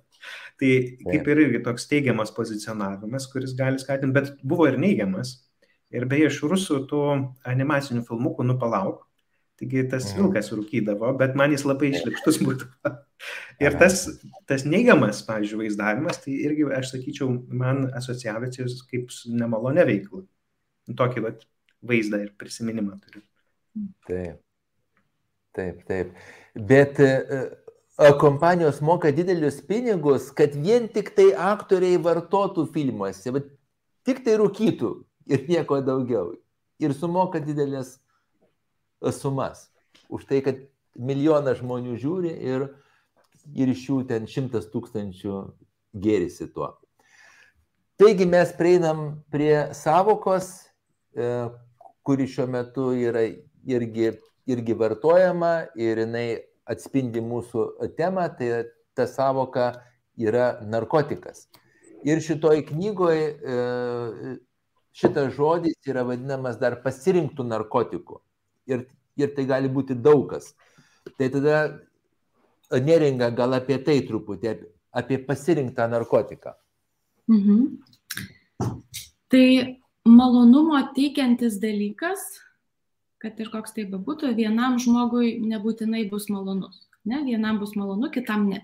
[0.59, 0.71] Tai
[1.07, 5.37] kaip ir irgi toks teigiamas pozicionavimas, kuris gali skatinti, bet buvo ir neigiamas.
[5.95, 7.03] Ir beje, iš rusų tų
[7.49, 9.05] animacinių filmukų nupalauk.
[9.59, 10.21] Taigi tas Mhm.
[10.21, 12.91] vilkas rūkydavo, bet man jis labai išlikštus būdavo.
[13.59, 14.05] Ir tas,
[14.47, 20.21] tas neigiamas, pavyzdžiui, vaizdavimas, tai irgi, aš sakyčiau, man asociacijos kaip su nemalonė veikla.
[20.95, 21.43] Tokį vat,
[21.83, 23.21] vaizdą ir prisiminimą turiu.
[24.07, 24.39] Taip.
[25.59, 26.11] Taip, taip.
[26.55, 27.09] Bet e,
[27.99, 33.49] e, kompanijos moka didelius pinigus, kad vien tik tai aktoriai vartotų filmuose, bet
[34.07, 34.91] tik tai rūkytų
[35.27, 36.37] ir nieko daugiau.
[36.79, 37.97] Ir sumoka didelės
[39.03, 39.67] e, sumas.
[40.07, 40.63] Už tai, kad
[40.95, 42.69] milijoną žmonių žiūri ir,
[43.51, 45.41] ir iš jų ten šimtas tūkstančių
[45.99, 46.71] gėrisi tuo.
[47.99, 50.53] Taigi mes prieinam prie savokos,
[52.07, 53.25] kuri šiuo metu yra
[53.67, 54.13] irgi,
[54.47, 56.27] irgi vartojama ir jinai
[56.69, 59.71] atspindi mūsų temą, tai ta savoka
[60.19, 61.47] yra narkotikas.
[62.07, 63.25] Ir šitoj knygoje
[64.95, 68.19] šitas žodis yra vadinamas dar pasirinktų narkotikų.
[68.69, 68.85] Ir,
[69.19, 70.53] ir tai gali būti daugas.
[71.17, 71.61] Tai tada
[72.77, 74.53] neringa gal apie tai truputį,
[74.93, 76.53] apie, pasirinktą narkotiką.
[77.29, 77.65] Mhm.
[79.29, 79.45] Tai
[80.05, 82.21] malonumo teikiantis dalykas,
[83.19, 86.85] kad ir koks tai bebūtų, vienam žmogui nebūtinai bus malonus.
[87.07, 87.21] Ne?
[87.27, 88.63] Vienam bus malonu, kitam ne.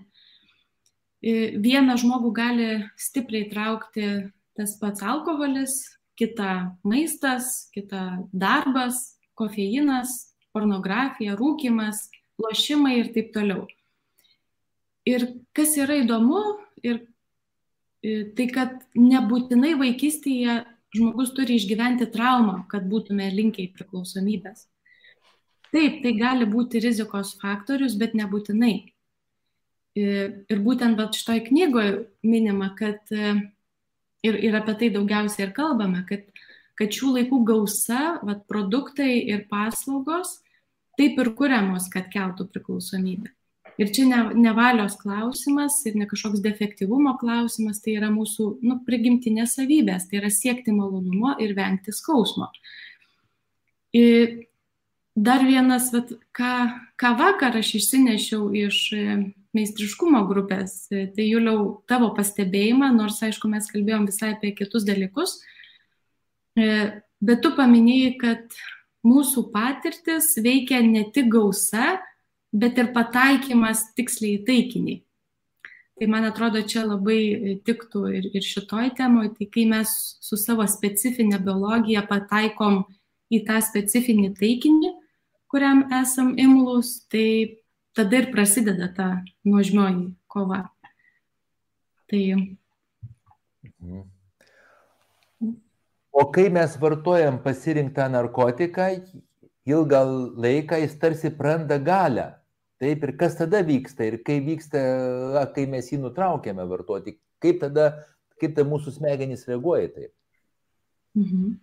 [1.22, 2.68] Vieną žmogų gali
[3.00, 4.08] stipriai traukti
[4.56, 5.80] tas pats alkoholis,
[6.16, 12.06] kita maistas, kita darbas, kofeinas, pornografija, rūkimas,
[12.40, 13.66] lošimai ir taip toliau.
[15.06, 16.40] Ir kas yra įdomu,
[16.82, 17.04] ir
[18.36, 20.62] tai kad nebūtinai vaikystėje
[20.96, 24.66] žmogus turi išgyventi traumą, kad būtume linkę į priklausomybės.
[25.74, 28.74] Taip, tai gali būti rizikos faktorius, bet nebūtinai.
[29.96, 30.06] E,
[30.52, 31.92] Ir būtent šitoj knygoje
[32.24, 33.34] minima, kad e,
[34.26, 36.26] ir, ir apie tai daugiausiai ir kalbame, kad,
[36.78, 40.38] kad šių laikų gausa, vat, produktai ir paslaugos
[40.96, 43.35] taip ir kuriamos, kad keltų priklausomybę.
[43.76, 48.78] Ir čia ne, ne valios klausimas ir ne kažkoks defektyvumo klausimas, tai yra mūsų nu,
[48.86, 52.48] prigimtinės savybės, tai yra siekti malonumo ir vengti skausmo.
[53.96, 54.46] Ir
[55.16, 56.52] dar vienas, vat, ką,
[57.00, 59.04] ką vakar aš išsinešiau iš e,
[59.56, 65.38] meistriškumo grupės, e, tai Juliau tavo pastebėjimą, nors aišku mes kalbėjom visai apie kitus dalykus,
[66.56, 66.66] e,
[67.20, 68.60] bet tu paminėjai, kad
[69.06, 71.96] mūsų patirtis veikia ne tik gausa,
[72.56, 74.96] bet ir pataikymas tiksliai į taikinį.
[75.96, 80.66] Tai man atrodo, čia labai tiktų ir, ir šitoj temoje, tai kai mes su savo
[80.68, 82.82] specifinė biologija pataikom
[83.32, 84.92] į tą specifinį taikinį,
[85.48, 87.62] kuriam esam imlus, tai
[87.96, 89.08] tada ir prasideda ta
[89.48, 90.66] nuožmioji kova.
[92.06, 92.22] Tai
[93.80, 94.10] Mhm.
[96.10, 98.86] O kai mes vartojam pasirinktą narkotiką,
[99.66, 100.00] ilgą
[100.36, 102.34] laiką jis tarsi praranda galę.
[102.82, 104.80] Taip ir kas tada vyksta ir kai vyksta,
[105.54, 107.92] kai mes jį nutraukiame vartoti, kaip tada,
[108.40, 110.08] kaip tada mūsų smegenys reaguoja į tai.
[111.16, 111.54] Mhm.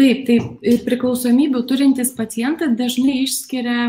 [0.00, 3.80] Taip, taip, priklausomybių turintys pacientai dažnai išskiria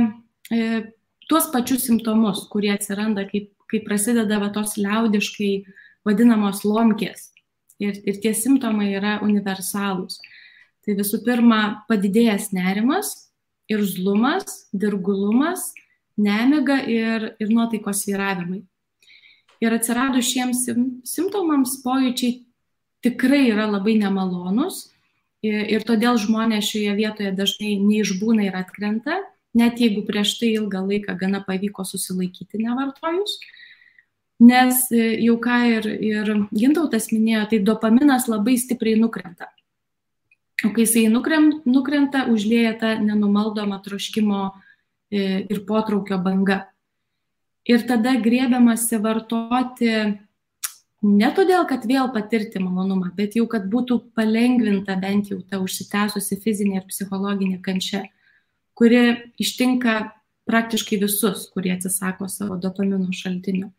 [0.51, 0.81] e,
[1.29, 5.51] tuos pačius simptomus, kurie atsiranda, kai, kai prasideda va, tos liaudiškai
[6.07, 7.29] vadinamos lomkės.
[7.81, 10.19] Ir, ir tie simptomai yra universalūs.
[10.81, 13.13] Tai visų pirma, padidėjęs nerimas,
[13.71, 15.69] irzlumas, dirgulumas,
[16.21, 18.61] nemiga ir, ir nuotaikos vyravimai.
[19.61, 20.63] Ir atsiradus šiems
[21.05, 22.39] simptomams pojūčiai
[23.05, 24.87] tikrai yra labai nemalonus
[25.45, 29.19] ir, ir todėl žmonės šioje vietoje dažnai neišbūna ir atkrenta,
[29.57, 33.39] net jeigu prieš tai ilgą laiką gana pavyko susilaikyti nevartojus.
[34.41, 39.51] Nes e, jau ką ir, ir Gintautas minėjo, tai dopaminas labai stipriai nukrenta.
[40.65, 44.70] O kai jisai nukrem, nukrenta, užlėja tą nenumaldoma troškimo e,
[45.11, 46.65] ir potraukio banga.
[47.67, 49.91] Ir tada grėbiamasi vartoti
[51.01, 56.39] ne todėl, kad vėl patirti malonumą, bet jau, kad būtų palengvinta bent jau ta užsitęsusi
[56.41, 58.05] fizinė ir psichologinė kančia,
[58.77, 59.99] kuri ištinka
[60.49, 63.69] praktiškai visus, kurie atsisako savo dopamino šaltinio.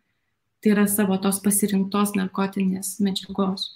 [0.62, 3.73] Tai yra savo tos pasirinktos narkotinės medžiagos.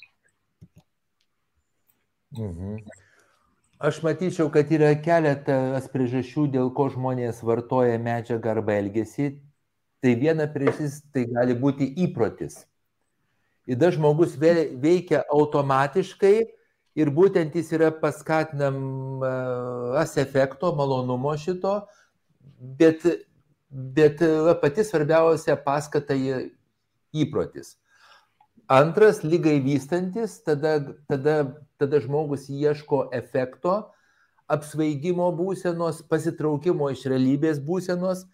[2.36, 2.78] Mhm.
[3.78, 9.26] Aš matyčiau, kad yra keletas priežasčių, dėl ko žmonės vartoja medžiagą arba elgesį.
[10.00, 12.64] Tai viena priežastis tai gali būti įprotis.
[13.68, 16.48] Dažnai žmogus veikia automatiškai
[16.96, 21.84] ir būtent jis yra paskatinamas efekto, malonumo šito,
[22.80, 23.04] bet,
[23.68, 24.24] bet
[24.62, 26.16] pati svarbiausia paskata
[27.12, 27.76] įprotis.
[28.68, 33.92] Antras, lygai vystantis, tada, tada, tada žmogus ieško efekto,
[34.50, 38.24] apsvaigimo būsenos, pasitraukimo iš realybės būsenos,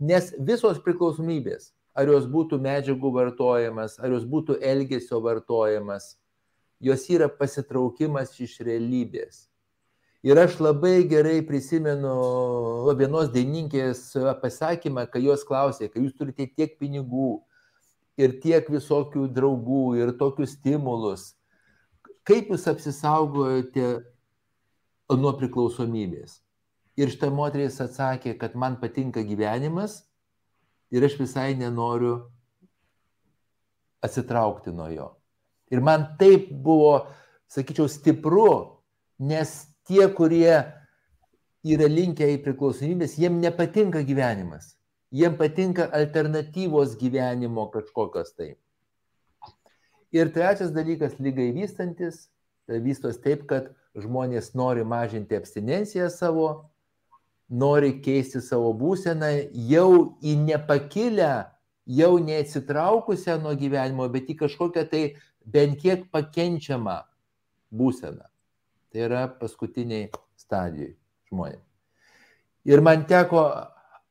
[0.00, 6.14] nes visos priklausomybės, ar jos būtų medžiagų vartojimas, ar jos būtų elgesio vartojimas,
[6.80, 9.50] jos yra pasitraukimas iš realybės.
[10.24, 12.16] Ir aš labai gerai prisimenu
[12.96, 17.42] vienos daininkės pasakymą, kai jos klausė, kai jūs turite tiek pinigų,
[18.20, 21.32] ir tiek visokių draugų ir tokius stimulus.
[22.24, 23.88] Kaip jūs apsisaugojote
[25.18, 26.38] nuo priklausomybės?
[26.94, 30.04] Ir šitą moteris atsakė, kad man patinka gyvenimas
[30.94, 32.20] ir aš visai nenoriu
[34.04, 35.10] atsitraukti nuo jo.
[35.74, 37.08] Ir man taip buvo,
[37.50, 38.78] sakyčiau, stipru,
[39.18, 39.50] nes
[39.88, 40.54] tie, kurie
[41.64, 44.74] yra linkę į priklausomybės, jiem nepatinka gyvenimas
[45.14, 48.54] jiem patinka alternatyvos gyvenimo kažkokios tai.
[50.14, 52.28] Ir trečias dalykas, lygai vystantis,
[52.66, 56.48] tai vystos taip, kad žmonės nori mažinti abstinenciją savo,
[57.50, 59.30] nori keisti savo būseną
[59.70, 61.32] jau į nepakilę,
[61.86, 65.02] jau neatsitraukusią nuo gyvenimo, bet į kažkokią tai
[65.44, 67.02] bent kiek pakenčiamą
[67.74, 68.26] būseną.
[68.90, 70.94] Tai yra paskutiniai stadijai
[71.30, 71.62] žmonės.
[72.64, 73.42] Ir man teko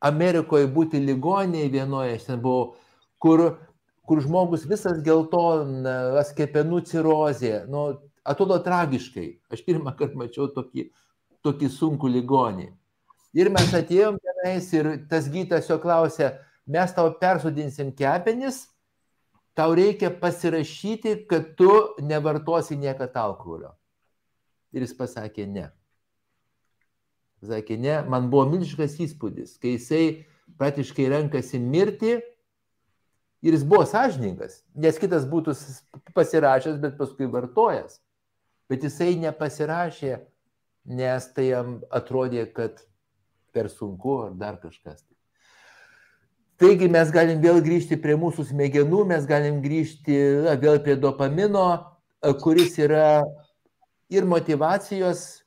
[0.04, 2.74] Amerikoje būti ligoniai vienoje, aš ten buvau,
[3.24, 3.44] kur,
[4.08, 7.86] kur žmogus visas geltonas, kepenų cirozė, nu,
[8.28, 9.28] atrodo tragiškai.
[9.54, 10.90] Aš pirmą kartą mačiau tokį,
[11.46, 12.70] tokį sunkų ligonį.
[13.34, 16.36] Ir mes atėjom tenais ir tas gytas jo klausė,
[16.70, 18.68] mes tau persudinsim kepenis,
[19.58, 23.74] tau reikia pasirašyti, kad tu nevartosi niekada alkoholio.
[24.74, 25.70] Ir jis pasakė ne.
[27.44, 30.04] Sakė, ne, man buvo milžiškas įspūdis, kai jisai
[30.60, 32.14] praktiškai renkasi mirti
[33.44, 35.56] ir jis buvo sąžininkas, nes kitas būtų
[36.16, 38.00] pasirašęs, bet paskui vartojas.
[38.72, 40.22] Bet jisai nepasirašė,
[40.96, 42.80] nes tai jam atrodė, kad
[43.54, 45.04] per sunku ar dar kažkas.
[46.64, 50.16] Taigi mes galim vėl grįžti prie mūsų smegenų, mes galim grįžti
[50.64, 51.68] vėl prie dopamino,
[52.40, 53.26] kuris yra
[54.08, 55.43] ir motivacijos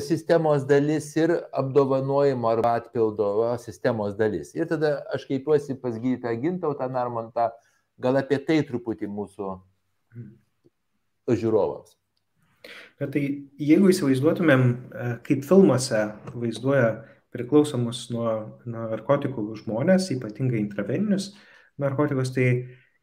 [0.00, 4.54] sistemos dalis ir apdovanojimo arba atpildo sistemos dalis.
[4.54, 7.50] Ir tada aš kreipiuosi pas gydytoją Gintautą Narmontą,
[8.00, 9.50] gal apie tai truputį mūsų
[11.28, 11.96] žiūrovams.
[12.98, 13.24] Bet tai
[13.60, 16.00] jeigu įsivaizduotumėm, e, kaip filmuose
[16.32, 18.30] vaizduoja priklausomus nuo,
[18.64, 21.34] nuo narkotikų žmonės, ypatingai intraveninius
[21.82, 22.46] narkotikus, tai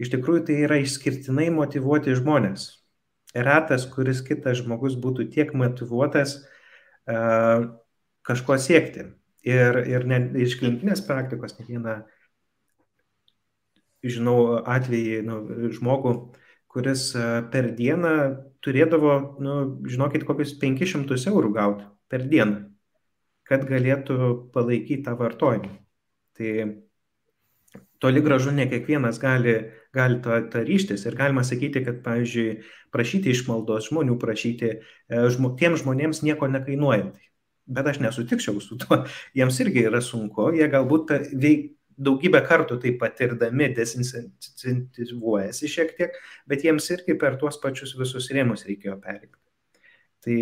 [0.01, 2.71] iš tikrųjų tai yra išskirtinai motivuoti žmonės.
[3.35, 6.60] Retas, kuris kitas žmogus būtų tiek motivuotas E,
[7.07, 9.07] kažko siekti.
[9.41, 11.95] Ir, ir ne, iš klinikinės praktikos ne vieną
[14.05, 15.39] žinau atvejį, nu,
[15.73, 16.13] žmogų,
[16.71, 18.13] kuris e, per dieną
[18.63, 19.55] turėdavo, nu,
[19.89, 22.63] žinokit, kokius 500 eurų gauti per dieną,
[23.47, 24.17] kad galėtų
[24.55, 25.73] palaikyti tą vartojimą.
[26.37, 26.51] Tai
[28.01, 29.55] toli gražu ne kiekvienas gali,
[29.93, 32.61] gali tą, tą ryštis ir galima sakyti, kad, pavyzdžiui,
[32.93, 34.79] prašyti išmaldos žmonių, prašyti e,
[35.35, 37.19] žmo, tiem žmonėms nieko nekainuojant.
[37.71, 39.03] Bet aš nesutikčiau su tuo,
[39.37, 41.69] jiems irgi yra sunku, jie galbūt veik,
[42.01, 46.15] daugybę kartų tai patirdami desincentivuojasi šiek tiek,
[46.49, 49.37] bet jiems irgi per tuos pačius visus rėmus reikėjo perėti.
[50.25, 50.37] Tai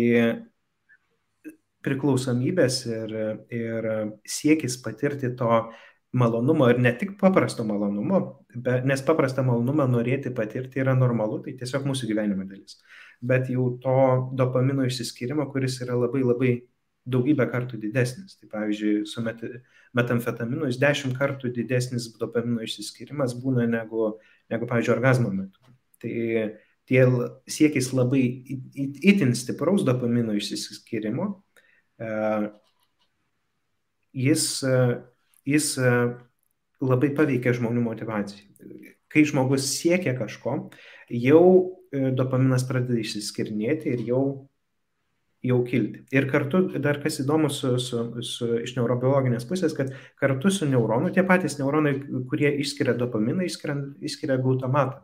[1.84, 3.14] priklausomybės ir,
[3.56, 3.88] ir
[4.28, 5.60] siekis patirti to
[6.12, 8.20] malonumo ir ne tik paprasto malonumo,
[8.54, 12.80] bet, nes paprastą malonumą norėti patirti yra normalu, tai tiesiog mūsų gyvenimo dalis.
[13.22, 13.96] Bet jau to
[14.38, 16.52] dopamino išsiskyrimo, kuris yra labai labai
[17.10, 18.36] daugybę kartų didesnis.
[18.40, 19.42] Tai pavyzdžiui, su met,
[19.96, 24.14] metamfetaminu jis dešimt kartų didesnis dopamino išsiskyrimas būna negu,
[24.52, 25.62] negu pavyzdžiui, orgasmo metu.
[26.02, 26.14] Tai
[26.90, 27.04] tie
[27.50, 28.24] siekis labai
[28.74, 31.28] itin stipraus dopamino išsiskyrimo,
[32.02, 32.10] e,
[34.26, 34.76] jis, e,
[35.48, 35.96] jis e,
[36.84, 38.46] labai paveikia žmonių motivaciją.
[39.10, 40.70] Kai žmogus siekia kažko,
[41.10, 41.44] jau
[41.90, 44.22] dopaminas pradeda išsiskirinėti ir jau
[45.42, 46.02] jau kilti.
[46.12, 51.12] Ir kartu dar kas įdomu su, su, su, iš neurobiologinės pusės, kad kartu su neuronu
[51.14, 51.94] tie patys neuronai,
[52.28, 55.00] kurie išskiria dopaminą, išskiria, išskiria glutamatą.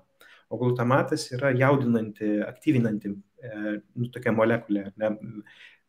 [0.52, 4.90] O glutamatas yra jaudinanti, aktyvinanti e, nu, tokia molekulė.
[5.00, 5.10] Ne?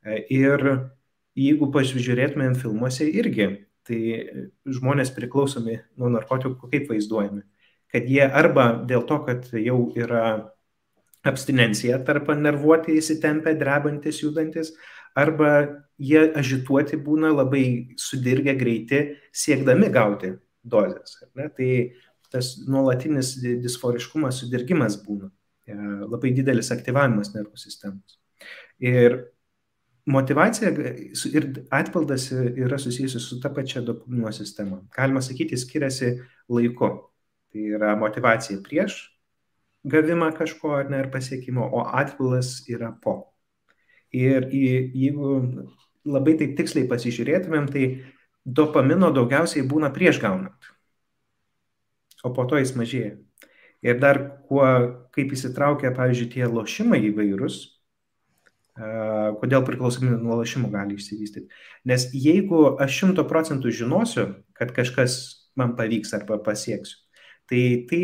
[0.01, 0.63] E, ir
[1.37, 3.51] jeigu pasižiūrėtumėm filmuose irgi,
[3.87, 4.01] tai
[4.67, 7.43] žmonės priklausomi nuo narkotikų kaip vaizduojami.
[7.93, 10.51] Kad jie arba dėl to, kad jau yra
[11.27, 14.73] abstinencija tarp nervuoti įsitempę, drebantis, judantis,
[15.17, 15.51] arba
[15.97, 19.01] jie ažituoti būna labai sudirgę greiti,
[19.33, 21.17] siekdami gauti dozes.
[21.35, 21.71] Tai
[22.31, 25.31] tas nuolatinis disforiškumas, sudirgimas būna.
[26.07, 28.19] Labai didelis aktyvavimas nervų sistemos.
[28.83, 29.23] Ir
[30.07, 30.71] motivacija
[31.33, 34.81] ir atpildas yra susijusi su ta pačia dopamino sistema.
[34.95, 36.15] Galima sakyti, skiriasi
[36.49, 36.89] laiku.
[37.51, 38.97] Tai yra motivacija prieš
[39.87, 43.17] gavimą kažko ar ne ir pasiekimo, o atpilas yra po.
[44.11, 45.37] Ir jeigu
[46.07, 47.85] labai taip tiksliai pasižiūrėtumėm, tai
[48.45, 50.71] dopamino daugiausiai būna prieš gaunant,
[52.23, 53.15] o po to jis mažėja.
[53.85, 54.63] Ir dar kuo,
[55.13, 57.59] kaip įsitraukia, pavyzdžiui, tie lošimai įvairūs,
[58.77, 61.49] kodėl priklausomybė nuo lošimų gali išsivystyti.
[61.89, 65.17] Nes jeigu aš šimto procentų žinosiu, kad kažkas
[65.57, 66.99] man pavyks arba pasieksiu,
[67.49, 68.01] tai tai,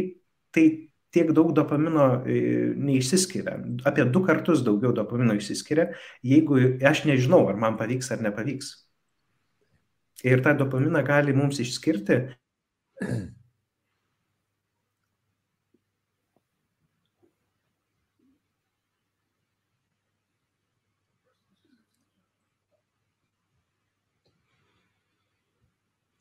[0.55, 0.65] tai
[1.13, 2.39] tiek daug dopamino e,
[2.73, 3.59] neišsiskiria.
[3.85, 5.91] Apie du kartus daugiau dopamino išsiskiria,
[6.25, 6.57] jeigu
[6.89, 8.73] aš nežinau, ar man pavyks ar nepavyks.
[10.25, 12.23] Ir tą dopaminą gali mums išskirti.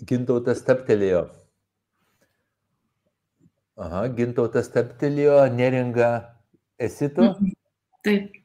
[0.08, 1.26] Gintautas taptelėjo.
[3.82, 6.10] Aha, gintautas taptelėjo, neringa,
[6.82, 7.28] esi tu?
[7.28, 7.54] Mhm.
[8.02, 8.36] Taip.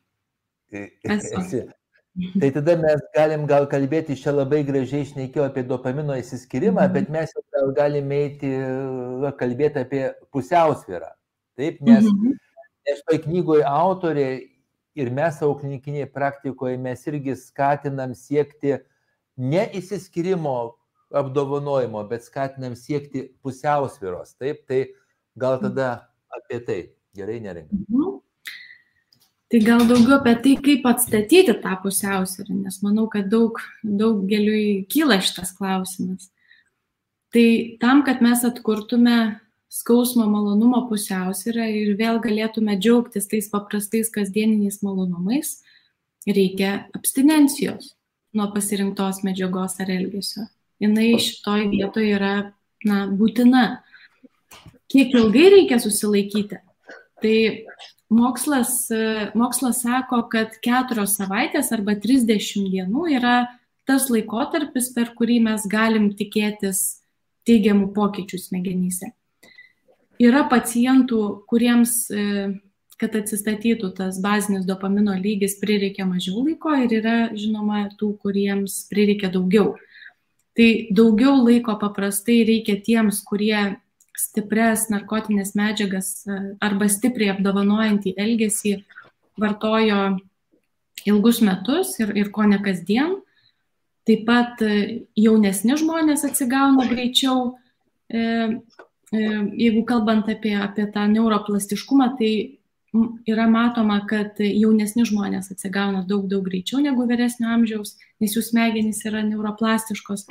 [0.72, 1.34] Esu.
[1.42, 1.62] Esi.
[2.42, 6.94] Tai tada mes galim gal kalbėti, čia labai gražiai išnekėjau apie dopamino įsiskirimą, mhm.
[6.96, 8.52] bet mes jau gal galime eiti
[9.42, 11.12] kalbėti apie pusiausvyrą.
[11.58, 12.38] Taip, nes, mhm.
[12.90, 14.28] nes toj knygoje autorė
[14.98, 18.80] ir mes savo klinikinėje praktikoje mes irgi skatinam siekti
[19.38, 20.58] ne įsiskirimo
[21.12, 24.36] apdovanojimo, bet skatinam siekti pusiausvyros.
[24.40, 24.86] Taip, tai
[25.38, 27.76] Gal tada apie tai gerai nerinka.
[27.90, 28.22] Mhm.
[29.50, 35.22] Tai gal daugiau apie tai, kaip atstatyti tą pusiausvyrą, nes manau, kad daug, daugeliui kyla
[35.22, 36.32] šitas klausimas.
[37.32, 39.40] Tai tam, kad mes atkurtume
[39.70, 45.62] skausmo malonumo pusiausvyrą ir vėl galėtume džiaugtis tais paprastais kasdieniniais malonumais,
[46.28, 47.94] reikia abstinencijos
[48.34, 50.50] nuo pasirinktos medžiagos ar elgesio.
[50.80, 52.34] Jis šitoj vietoje yra
[52.86, 53.64] na, būtina
[54.92, 56.60] kiek ilgai reikia susilaikyti.
[57.22, 57.38] Tai
[58.14, 58.88] mokslas,
[59.38, 63.40] mokslas sako, kad keturios savaitės arba 30 dienų yra
[63.88, 67.02] tas laikotarpis, per kurį mes galim tikėtis
[67.48, 69.14] teigiamų pokyčių smegenyse.
[70.20, 72.08] Yra pacientų, kuriems,
[72.98, 79.30] kad atsistatytų tas bazinis dopamino lygis, prireikia mažiau laiko ir yra, žinoma, tų, kuriems prireikia
[79.34, 79.76] daugiau.
[80.58, 83.78] Tai daugiau laiko paprastai reikia tiems, kurie
[84.18, 88.74] stiprias narkotinės medžiagas e, arba stipriai apdovanojantį elgesį
[89.38, 90.18] vartojo
[91.06, 93.20] ilgus metus ir, ir ko ne kasdien.
[94.10, 97.52] Taip pat e, jaunesni žmonės atsigauna greičiau.
[98.10, 98.24] E,
[99.14, 102.32] jeigu kalbant apie, apie tą neuroplastiškumą, tai
[103.30, 109.04] yra matoma, kad jaunesni žmonės atsigauna daug, daug greičiau negu vyresnio amžiaus, nes jų smegenys
[109.08, 110.26] yra neuroplastiškos.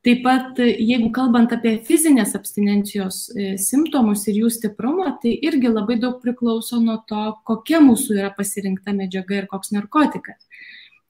[0.00, 5.98] Taip pat, jeigu kalbant apie fizinės abstinencijos e, simptomus ir jų stiprumą, tai irgi labai
[6.00, 10.40] daug priklauso nuo to, kokia mūsų yra pasirinkta medžiaga ir koks narkotikas.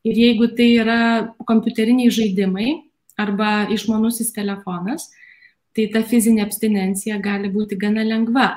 [0.02, 0.98] Ir jeigu tai yra
[1.46, 2.72] kompiuteriniai žaidimai
[3.20, 5.06] arba išmanusis telefonas,
[5.70, 8.50] tai ta fizinė abstinencija gali būti gana lengva.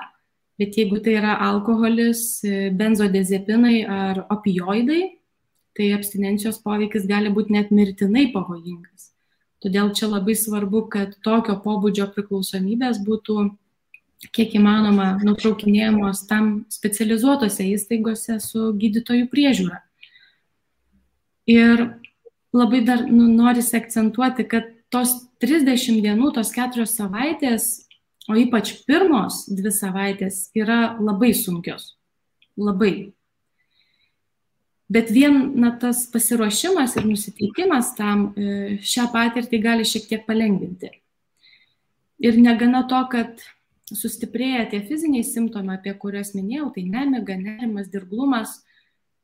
[0.57, 5.03] Bet jeigu tai yra alkoholis, e, benzodiazepinai ar opioidai,
[5.77, 9.12] tai abstinencijos poveikis gali būti net mirtinai pavojingas.
[9.63, 13.45] Todėl čia labai svarbu, kad tokio pobūdžio priklausomybės būtų
[14.35, 19.79] kiek įmanoma nutraukinėjamos tam specializuotose įstaigose su gydytojų priežiūra.
[21.49, 21.87] Ir
[22.55, 27.87] labai dar nu, norisi akcentuoti, kad tos 30 dienų, tos keturios savaitės,
[28.29, 31.95] o ypač pirmos dvi savaitės yra labai sunkios.
[32.59, 33.11] Labai.
[34.91, 40.91] Bet vien na, tas pasiruošimas ir nusiteikimas tam e, šią patirtį gali šiek tiek palengvinti.
[42.23, 43.41] Ir negana to, kad
[43.93, 48.57] sustiprėja tie fiziniai simptomai, apie kuriuos minėjau, tai nemiga, nerimas, dirglumas,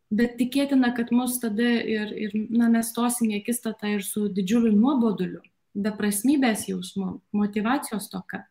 [0.10, 4.74] bet tikėtina, kad mus tada ir, ir na, mes stosime į akistatą ir su didžiuliu
[4.78, 5.44] nuoboduliu,
[5.76, 8.46] beprasmybės jausmu, motivacijos toka,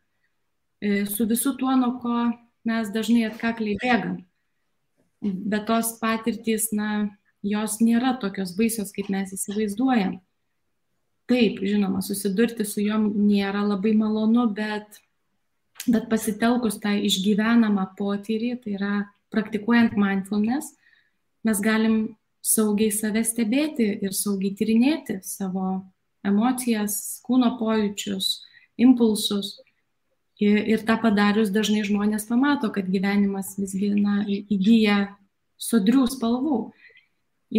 [0.81, 2.29] e, su visu tuo, nuo ko
[2.69, 4.19] mes dažnai atkakliai bėgam
[5.21, 7.09] bet tos patirtys, na,
[7.45, 10.17] jos nėra tokios baisios, kaip mes įsivaizduojam.
[11.29, 14.97] Taip, žinoma, susidurti su juom nėra labai malonu, bet,
[15.85, 18.93] bet pasitelkus tą išgyvenamą potyrį, tai yra
[19.29, 20.73] praktikuojant mindfulness,
[21.45, 21.99] mes galim
[22.41, 25.83] saugiai save stebėti ir saugiai tyrinėti savo
[26.25, 28.39] emocijas, kūno pojūčius,
[28.81, 29.57] impulsus.
[30.39, 34.99] Ir, ir tą padarius dažnai žmonės pamato, kad gyvenimas visgi na, įgyja
[35.59, 36.59] sodrių spalvų.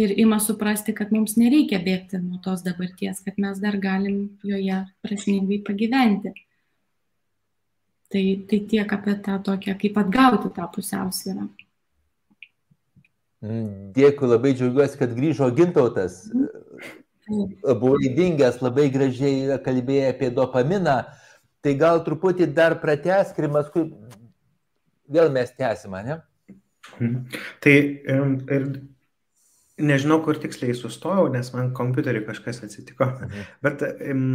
[0.01, 4.79] Ir ima suprasti, kad mums nereikia bėgti nuo tos dabarties, kad mes dar galim joje
[5.03, 6.31] prasmingai pagyventi.
[8.11, 11.45] Tai, tai tiek apie tą tokią, kaip atgauti tą pusiausvyrą.
[13.41, 16.23] Mm, dėkui, labai džiaugiuosi, kad grįžo gintautas.
[17.29, 21.01] Buvo įdingęs, labai gražiai kalbėjo apie dopaminą.
[21.61, 23.85] Tai gal truputį dar pratęskime, paskui
[25.11, 26.17] vėl mes tęsime, ne?
[26.97, 27.37] Mhm.
[27.61, 27.75] Tai
[28.57, 28.65] ir
[29.81, 33.07] nežinau, kur tiksliai sustojau, nes man kompiuteriu kažkas atsitiko.
[33.11, 33.47] Mhm.
[33.65, 34.25] Bet um,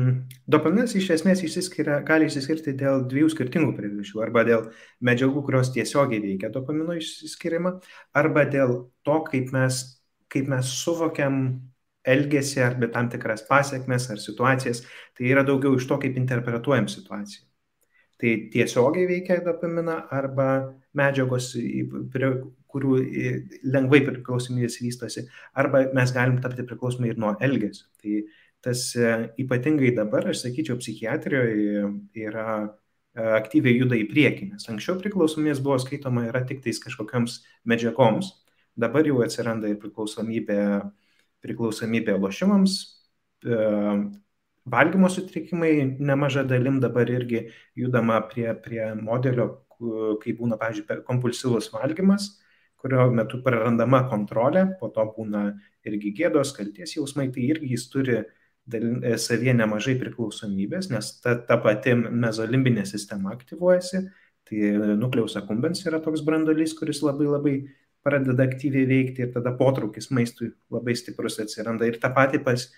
[0.51, 4.23] dopaminas iš esmės išsiskiria, gali išsiskirti dėl dviejų skirtingų priežasčių.
[4.27, 4.69] Arba dėl
[5.07, 7.77] medžiagų, kurios tiesiogiai veikia dopamino išsiskirimą,
[8.17, 9.83] arba dėl to, kaip mes,
[10.33, 11.41] kaip mes suvokiam
[12.07, 14.83] elgesį arba tam tikras pasiekmes ar situacijas,
[15.17, 17.45] tai yra daugiau iš to, kaip interpretuojam situaciją.
[18.17, 20.49] Tai tiesiogiai veikia dopaminą arba
[20.97, 21.51] medžiagos,
[22.13, 22.31] prie
[22.73, 22.95] kurių
[23.75, 25.27] lengvai priklausomybės vystosi,
[25.57, 27.85] arba mes galim tapti priklausomi ir nuo elgesio.
[28.01, 28.23] Tai
[28.65, 29.13] tas e,
[29.45, 31.85] ypatingai dabar, aš sakyčiau, psichiatrijoje
[32.25, 32.67] yra e,
[33.37, 38.33] aktyviai juda į priekį, nes anksčiau priklausomybės buvo skaitoma yra tik tais kažkokiams medžiagoms,
[38.81, 40.89] dabar jau atsiranda ir priklausomybė uh,
[41.45, 42.79] priklausomybė lošimams,
[43.45, 43.59] e,
[44.67, 47.47] valgymo sutrikimai nemaža dalim dabar irgi
[47.79, 49.49] judama prie, prie modelio,
[50.23, 52.31] kai būna, pavyzdžiui, kompulsyvus valgymas,
[52.81, 55.51] kurio metu prarandama kontrolė, po to būna
[55.87, 61.61] irgi gėdos, kalties jausmai, tai irgi jis turi e, savie nemažai priklausomybės, nes ta, ta
[61.63, 64.07] pati mezolimbinė sistema aktyvuojasi,
[64.47, 67.57] tai nukleus akumbens yra toks brandolys, kuris labai labai
[68.07, 71.89] pradeda aktyviai veikti ir tada potraukis maistui labai stiprus atsiranda.
[71.91, 72.69] Ir tą patį pas,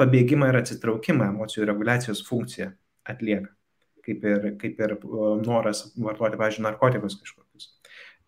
[0.00, 2.70] pabėgimą ir atsitraukimą emocijų reguliacijos funkciją
[3.08, 3.50] atlieka,
[4.06, 4.94] kaip ir, kaip ir
[5.44, 7.72] noras vartoti, pavyzdžiui, narkotikus kažkokius.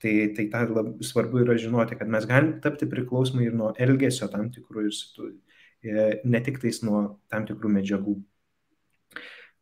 [0.01, 4.31] Tai, tai tą labai svarbu yra žinoti, kad mes galim tapti priklausomai ir nuo elgesio
[4.33, 5.01] tam tikrų ir
[5.85, 8.17] e, ne tik tais nuo tam tikrų medžiagų.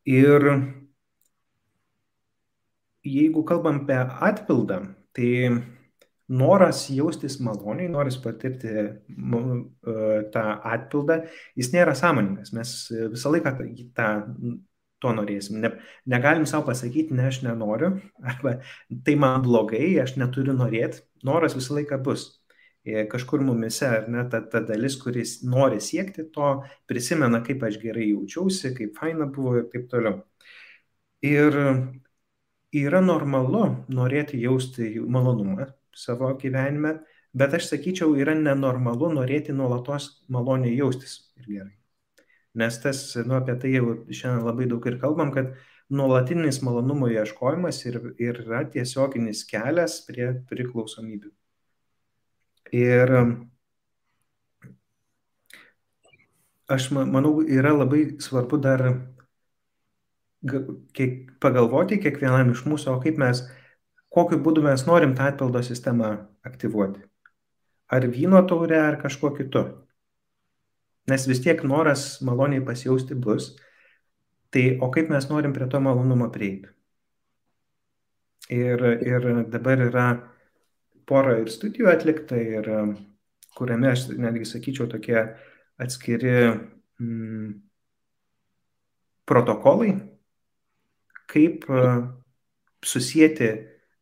[0.08, 0.46] Ir
[3.08, 4.78] jeigu kalbam apie atpildą,
[5.16, 5.32] tai
[6.28, 8.86] noras jaustis maloniai, noras patirti e,
[10.34, 11.22] tą atpildą,
[11.56, 12.52] jis nėra sąmoningas.
[12.56, 12.74] Mes
[13.14, 13.54] visą laiką
[13.96, 14.08] tą,
[15.02, 15.60] to norėsim.
[15.62, 15.72] Ne,
[16.10, 17.94] negalim savo pasakyti, ne, aš nenoriu,
[18.32, 18.58] arba
[19.06, 21.04] tai man blogai, aš neturiu norėti.
[21.26, 22.28] Noras visą laiką bus.
[22.88, 26.52] E, kažkur mumise, ar ne, ta, ta dalis, kuris nori siekti to,
[26.88, 30.22] prisimena, kaip aš gerai jaučiausi, kaip faina buvo ir taip toliau.
[31.26, 31.56] Ir
[32.78, 35.66] yra normalu norėti jausti malonumą,
[35.98, 36.98] savo gyvenime,
[37.36, 41.74] bet aš sakyčiau, yra nenormalu norėti nuolatos maloniai jaustis ir gerai.
[42.58, 45.52] Nes tas, nu, apie tai jau šiandien labai daug ir kalbam, kad
[45.90, 51.30] nuolatinis malonumo ieškojimas ir, ir yra tiesioginis kelias prie priklausomybių.
[52.76, 53.14] Ir
[56.68, 58.84] aš manau, yra labai svarbu dar
[60.92, 63.42] kiek, pagalvoti kiekvienam iš mūsų, o kaip mes,
[64.18, 66.10] kokiu būdu mes norim tą atpildo sistemą
[66.46, 67.04] aktyvuoti.
[67.88, 69.64] Ar vyno taurė, ar kažkuo kitu.
[71.08, 73.54] Nes vis tiek noras maloniai pasijausti bus.
[74.52, 76.68] Tai o kaip mes norim prie to malonumo prieiti?
[78.52, 80.08] Ir, ir dabar yra
[81.08, 82.68] pora ir studijų atlikta, ir
[83.56, 85.18] kuriame aš netgi sakyčiau tokie
[85.80, 87.50] atskiri mm,
[89.28, 89.92] protokolai,
[91.28, 91.82] kaip e,
[92.84, 93.50] susijęti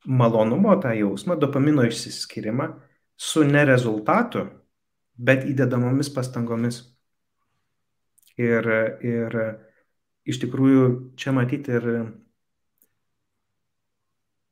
[0.06, 2.68] malonumo tą jausmą, dopamino išsiskirimą
[3.16, 4.46] su nerezultatu,
[5.16, 6.82] bet įdedamomis pastangomis.
[8.36, 8.66] Ir,
[9.00, 9.36] ir
[10.28, 10.86] iš tikrųjų
[11.16, 11.86] čia matyti ir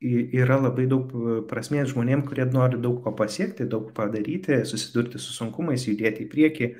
[0.04, 1.12] yra labai daug
[1.48, 6.70] prasmės žmonėm, kurie nori daug ko pasiekti, daug padaryti, susidurti su sunkumais, judėti į priekį,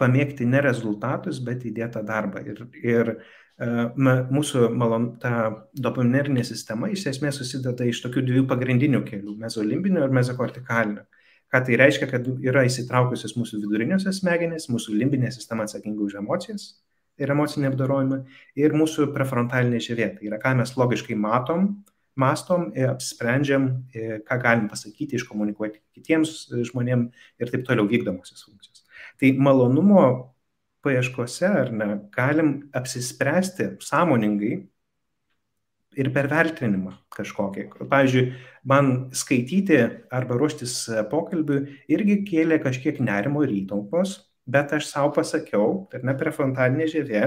[0.00, 2.44] pamėgti ne rezultatus, bet įdėtą darbą.
[2.46, 3.12] Ir, ir
[3.60, 10.10] mūsų malon, ta dopaminerinė sistema iš esmės susideda iš tokių dviejų pagrindinių kelių- mezolimbinio ir
[10.10, 11.04] mezokortikalinio.
[11.52, 16.80] Ką tai reiškia, kad yra įsitraukusios mūsų viduriniosios smegenys, mūsų limbinė sistema atsakinga už emocijas
[17.18, 18.24] ir emocinį apdarojimą,
[18.56, 20.18] ir mūsų prefrontalinė žievė.
[20.18, 21.84] Tai yra, ką mes logiškai matom,
[22.16, 28.84] mastom, apsprendžiam, ką galim pasakyti, iškomunikuoti kitiems žmonėms ir taip toliau vykdomosios funkcijos.
[29.20, 30.34] Tai malonumo
[30.82, 34.54] paieškose, ar ne, galim apsispręsti sąmoningai
[35.98, 37.66] ir per vertinimą kažkokį.
[37.90, 38.26] Pavyzdžiui,
[38.68, 39.80] man skaityti
[40.12, 40.74] arba ruoštis
[41.10, 44.16] pokalbiui irgi kėlė kažkiek nerimo ir įtampos,
[44.46, 47.24] bet aš savo pasakiau, ar ne prefrontalinė žievė,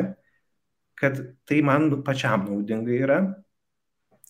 [0.99, 3.19] kad tai man pačiam naudinga yra,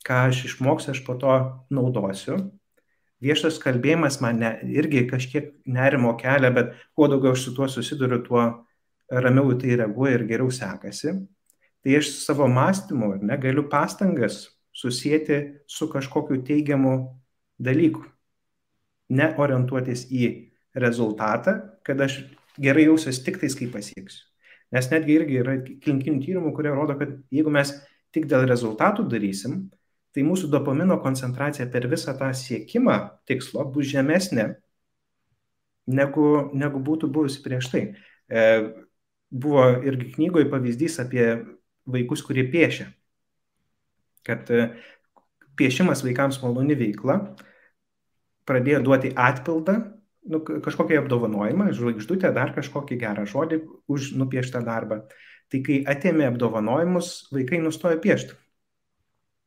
[0.05, 1.33] ką aš išmoksiu, aš po to
[1.73, 2.37] naudosiu.
[3.23, 8.19] Viešas kalbėjimas man ne, irgi kažkiek nerimo kelia, bet kuo daugiau aš su tuo susiduriu,
[8.25, 8.43] tuo
[9.11, 11.13] ramiau į tai reaguoja ir geriau sekasi,
[11.85, 14.45] tai aš savo mąstymu ne, galiu pastangas
[14.75, 16.95] susijęti su kažkokiu teigiamu
[17.61, 18.03] dalyku.
[19.09, 20.31] Ne orientuotis į
[20.75, 22.23] rezultatą, kad aš
[22.59, 24.25] gerai jausiuosi tik tais, kai pasieksiu.
[24.73, 27.71] Nes netgi irgi yra klinikinių tyrimų, kurie rodo, kad jeigu mes
[28.15, 29.67] tik dėl rezultatų darysim,
[30.15, 32.95] tai mūsų dopamino koncentracija per visą tą siekimą
[33.29, 34.47] tikslo bus žemesnė
[35.91, 37.83] negu, negu būtų buvusi prieš tai.
[38.27, 38.45] E,
[39.29, 41.27] buvo irgi knygoje pavyzdys apie
[41.85, 42.89] vaikus, kurie piešia.
[44.25, 44.69] Kad e,
[45.57, 47.19] piešimas vaikams maloni veikla
[48.45, 49.77] pradėjo duoti atpildą,
[50.29, 53.61] nu, kažkokį apdovanojimą, žvaigždutę, dar kažkokį gerą žodį
[53.91, 55.03] už nupieštą darbą.
[55.53, 58.37] Tai kai atėmė apdovanojimus, vaikai nustojo piešti.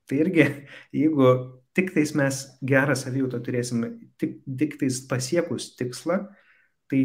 [0.09, 0.47] Tai irgi,
[0.95, 1.33] jeigu
[1.77, 3.85] tik tais mes gerą savijautą turėsim,
[4.19, 6.23] tik, tik tais pasiekus tikslą,
[6.91, 7.03] tai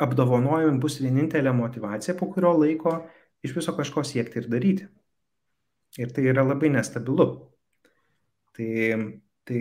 [0.00, 2.96] apdovanojimai bus vienintelė motivacija, po kurio laiko
[3.44, 4.88] iš viso kažko siekti ir daryti.
[5.98, 7.26] Ir tai yra labai nestabilu.
[8.56, 8.70] Tai,
[9.48, 9.60] tai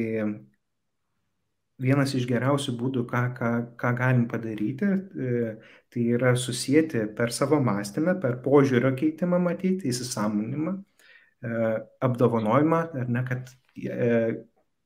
[1.79, 5.55] vienas iš geriausių būdų, ką, ką, ką galim padaryti, e,
[5.93, 11.71] tai yra susijęti per savo mąstymą, per požiūrio keitimą matyti, įsisamonimą, e,
[12.05, 14.11] apdovanojimą, ar ne, kad e,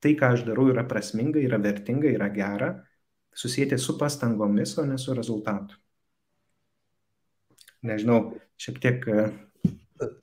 [0.04, 2.74] tai, ką aš darau, yra prasminga, yra vertinga, yra gera
[3.36, 5.76] susijęti su pastangomis, o ne su rezultatu.
[7.84, 8.20] Nežinau,
[8.62, 9.26] šiek tiek e,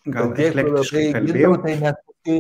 [0.09, 1.57] gal eklektiškai kalbėjau.
[1.65, 2.39] Tai mes paskui,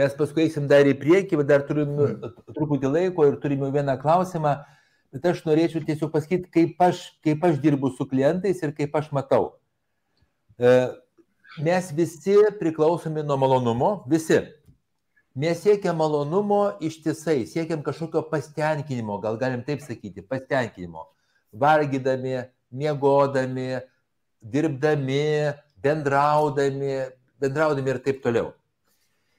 [0.00, 2.34] mes paskui eisim dar į priekį, bet dar turim mm.
[2.52, 4.58] truputį laiko ir turime vieną klausimą,
[5.14, 9.08] bet aš norėčiau tiesiog pasakyti, kaip aš, kaip aš dirbu su klientais ir kaip aš
[9.16, 9.54] matau.
[10.60, 10.74] E,
[11.64, 14.42] mes visi priklausomi nuo malonumo, visi
[15.34, 21.06] Mes siekiam malonumo ištisai, siekiam kažkokio pastenkinimo, gal galim taip sakyti, pastenkinimo.
[21.54, 23.78] Vargydami, miegodami,
[24.42, 26.96] dirbdami, bendraudami,
[27.38, 28.50] bendraudami ir taip toliau.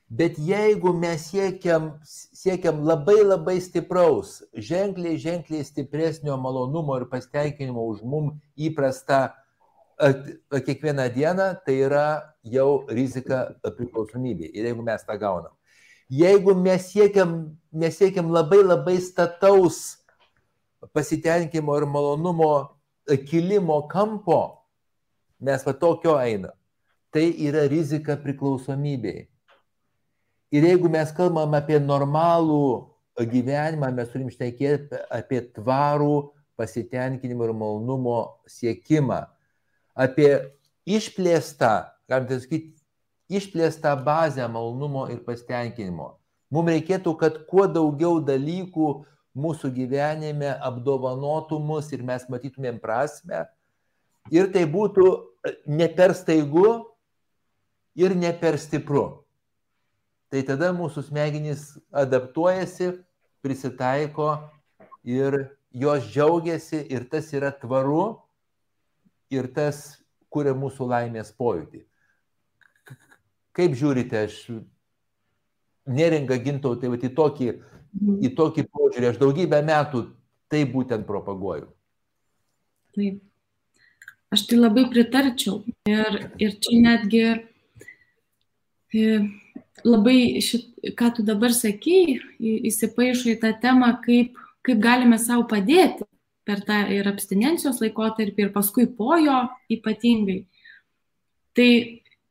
[0.07, 8.03] Bet jeigu mes siekiam, siekiam labai labai stipraus, ženkliai, ženkliai stipresnio malonumo ir pasitenkinimo už
[8.03, 9.27] mum įprastą
[9.99, 14.55] kiekvieną dieną, tai yra jau rizika priklausomybė.
[14.55, 15.51] Ir jeigu mes tą gaunam
[16.11, 19.97] jeigu mes siekiam, mes siekiam labai labai stataus
[20.93, 22.51] pasitenkinimo ir malonumo
[23.27, 24.41] kilimo kampo,
[25.39, 26.51] mes va tokio eina.
[27.11, 29.27] Tai yra rizika priklausomybei.
[30.51, 32.87] Ir jeigu mes kalbam apie normalų
[33.31, 38.17] gyvenimą, mes turim šnekėti apie tvarų pasitenkinimo ir malonumo
[38.49, 39.25] siekimą,
[39.95, 40.31] apie
[40.87, 41.71] išplėstą,
[42.09, 42.80] galim tai sakyti,
[43.31, 46.17] išplėstą bazę malonumo ir pasitenkinimo.
[46.51, 48.89] Mums reikėtų, kad kuo daugiau dalykų
[49.39, 53.45] mūsų gyvenime apdovanotų mus ir mes matytumėm prasme.
[54.29, 55.05] ir tai būtų
[55.65, 56.85] ne per staigu
[57.95, 59.23] ir ne per stipru.
[60.29, 63.01] Tai tada mūsų smegenys adaptuojasi,
[63.41, 64.49] prisitaiko
[65.03, 68.21] ir jos džiaugiasi ir tas yra tvaru
[69.31, 69.97] ir tas
[70.29, 71.83] kuria mūsų laimės pojūtį.
[73.57, 74.37] Kaip žiūrite, aš
[75.91, 77.49] neringa gintautai, tai į tokį,
[78.23, 80.05] į tokį požiūrį, aš daugybę metų
[80.51, 81.69] tai būtent propaguoju.
[82.95, 83.21] Taip.
[84.31, 85.61] Aš tai labai pritarčiau.
[85.91, 87.23] Ir, ir čia netgi
[88.95, 89.17] e,
[89.83, 96.07] labai, šit, ką tu dabar sakai, įsipaišo į tą temą, kaip, kaip galime savo padėti
[96.47, 100.45] per tą ir abstinencijos laikotarpį, ir paskui po jo ypatingai.
[101.55, 101.69] Tai,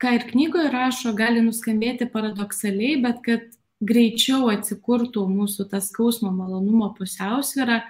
[0.00, 3.48] ką ir knygoje rašo, gali nuskambėti paradoksaliai, bet kad
[3.80, 7.80] greičiau atsikurtų mūsų tas skausmo malonumo pusiausvyrą,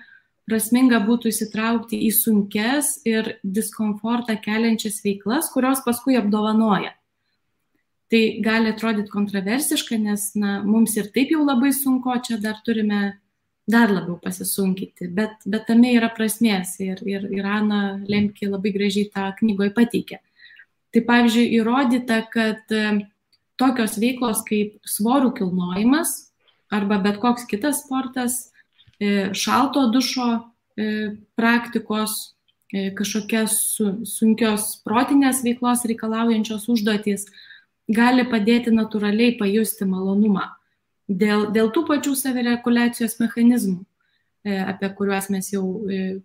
[0.50, 6.96] prasminga būtų įsitraukti į sunkes ir diskomfortą keliančias veiklas, kurios paskui apdovanoja.
[8.10, 13.20] Tai gali atrodyti kontroversiška, nes na, mums ir taip jau labai sunku, čia dar turime
[13.70, 19.12] dar labiau pasisunkinti, bet, bet tame yra prasmės ir, ir, ir Ana Lemki labai gražiai
[19.14, 20.18] tą knygoje pateikė.
[20.90, 22.86] Tai pavyzdžiui, įrodyta, kad e,
[23.60, 26.32] tokios veiklos kaip svorų kilnojimas
[26.70, 28.50] arba bet koks kitas sportas
[29.00, 30.28] E, šalto dušo
[30.76, 32.36] e, praktikos,
[32.70, 33.54] kažkokias
[34.06, 37.24] sunkios protinės veiklos reikalaujančios užduotys
[37.90, 40.44] gali padėti natūraliai pajusti malonumą
[41.08, 43.80] dėl, dėl tų pačių savireguliacijos mechanizmų,
[44.46, 45.64] apie kuriuos mes jau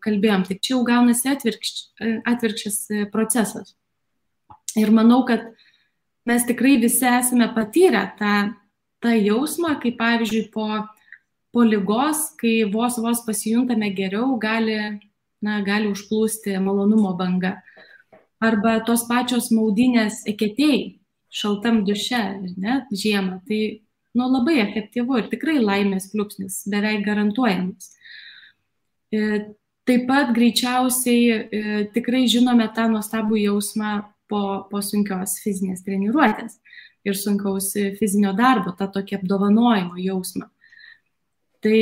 [0.05, 0.45] kalbėjom.
[0.51, 1.73] Tik čia jau gaunasi atvirkš,
[2.29, 2.77] atvirkščias
[3.15, 3.73] procesas.
[4.75, 5.47] Ir manau, kad
[6.27, 8.35] mes tikrai visi esame patyrę tą,
[9.03, 10.67] tą jausmą, kaip pavyzdžiui po
[11.55, 14.75] po lygos, kai vos vos pasijuntame geriau, gali,
[15.39, 17.53] na, gali užplūsti malonumo banga.
[18.43, 20.97] Arba tos pačios maudinės eketėjai
[21.31, 22.19] šaltam duše,
[22.59, 23.39] ne, žiemą.
[23.47, 23.61] Tai
[24.19, 27.87] nu, labai efektyvu ir tikrai laimės pliūpsnis, beveik garantuojamas.
[29.15, 29.21] E,
[29.87, 31.63] taip pat greičiausiai e,
[31.95, 34.01] tikrai žinome tą nuostabų jausmą
[34.31, 36.59] po, po sunkios fizinės treniruotės
[37.05, 40.49] ir sunkaus fizinio darbo, tą tokį apdovanojimo jausmą.
[41.65, 41.79] Tai,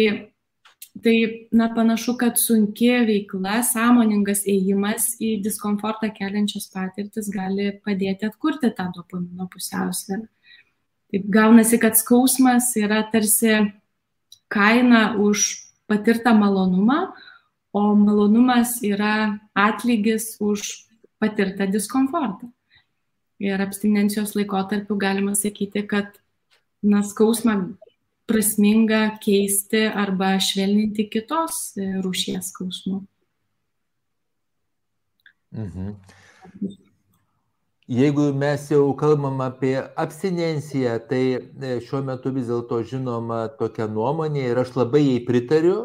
[1.04, 1.16] tai
[1.56, 8.90] na, panašu, kad sunki veikla, sąmoningas ėjimas į diskomfortą keliančias patirtis gali padėti atkurti tą
[8.96, 10.28] dopamino pusiausvyrą.
[11.14, 13.60] Taip gaunasi, kad skausmas yra tarsi
[14.50, 15.44] kaina už
[15.88, 17.12] patirtą malonumą,
[17.74, 20.64] o malonumas yra atlygis už
[21.24, 22.52] patirtą diskomfortą.
[23.44, 26.20] Ir abstinencijos laikotarpiu galima sakyti, kad
[26.84, 27.58] na, skausmą
[28.28, 33.02] prasminga keisti arba švelninti kitos e, rūšies skausmų.
[35.54, 35.96] Mhm.
[37.94, 44.48] Jeigu mes jau kalbam apie abstinenciją, tai e, šiuo metu vis dėlto žinoma tokia nuomonė
[44.54, 45.78] ir aš labai jai pritariu,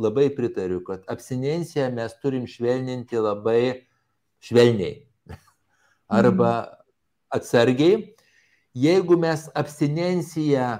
[0.00, 3.60] labai pritariu, kad abstinenciją mes turim švelninti labai
[4.40, 5.06] švelniai
[6.08, 6.74] arba mhm.
[7.30, 8.14] atsargiai.
[8.78, 10.78] Jeigu mes abstinenciją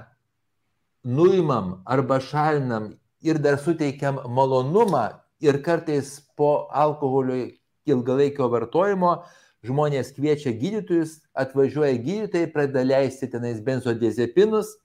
[1.03, 7.49] nuimam arba šalinam ir dar suteikiam malonumą ir kartais po alkoholio
[7.89, 9.23] ilgalaikio vartojimo
[9.65, 14.77] žmonės kviečia gydytojus, atvažiuoja gydytojai, pradeda leisti tenais benzodiazepinus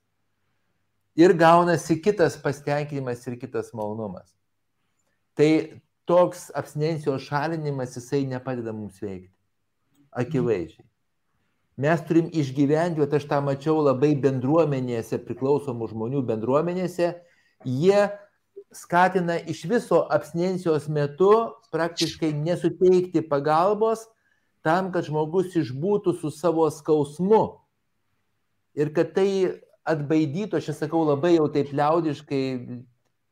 [1.15, 4.33] ir gaunasi kitas pasitenkinimas ir kitas malonumas.
[5.39, 9.33] Tai toks abstinencijos šalinimas jisai nepadeda mums veikti.
[10.15, 10.89] Akivaizdžiai
[11.77, 17.11] mes turim išgyventi, o aš tą mačiau labai bendruomenėse, priklausomų žmonių bendruomenėse,
[17.67, 18.05] jie
[18.75, 21.33] skatina iš viso abstinencijos metu
[21.75, 24.07] praktiškai nesuteikti pagalbos
[24.65, 27.61] tam, kad žmogus išbūtų su savo skausmu.
[28.75, 29.29] Ir kad tai
[29.87, 32.45] atbaidytų, aš sakau labai jau taip liaudiškai,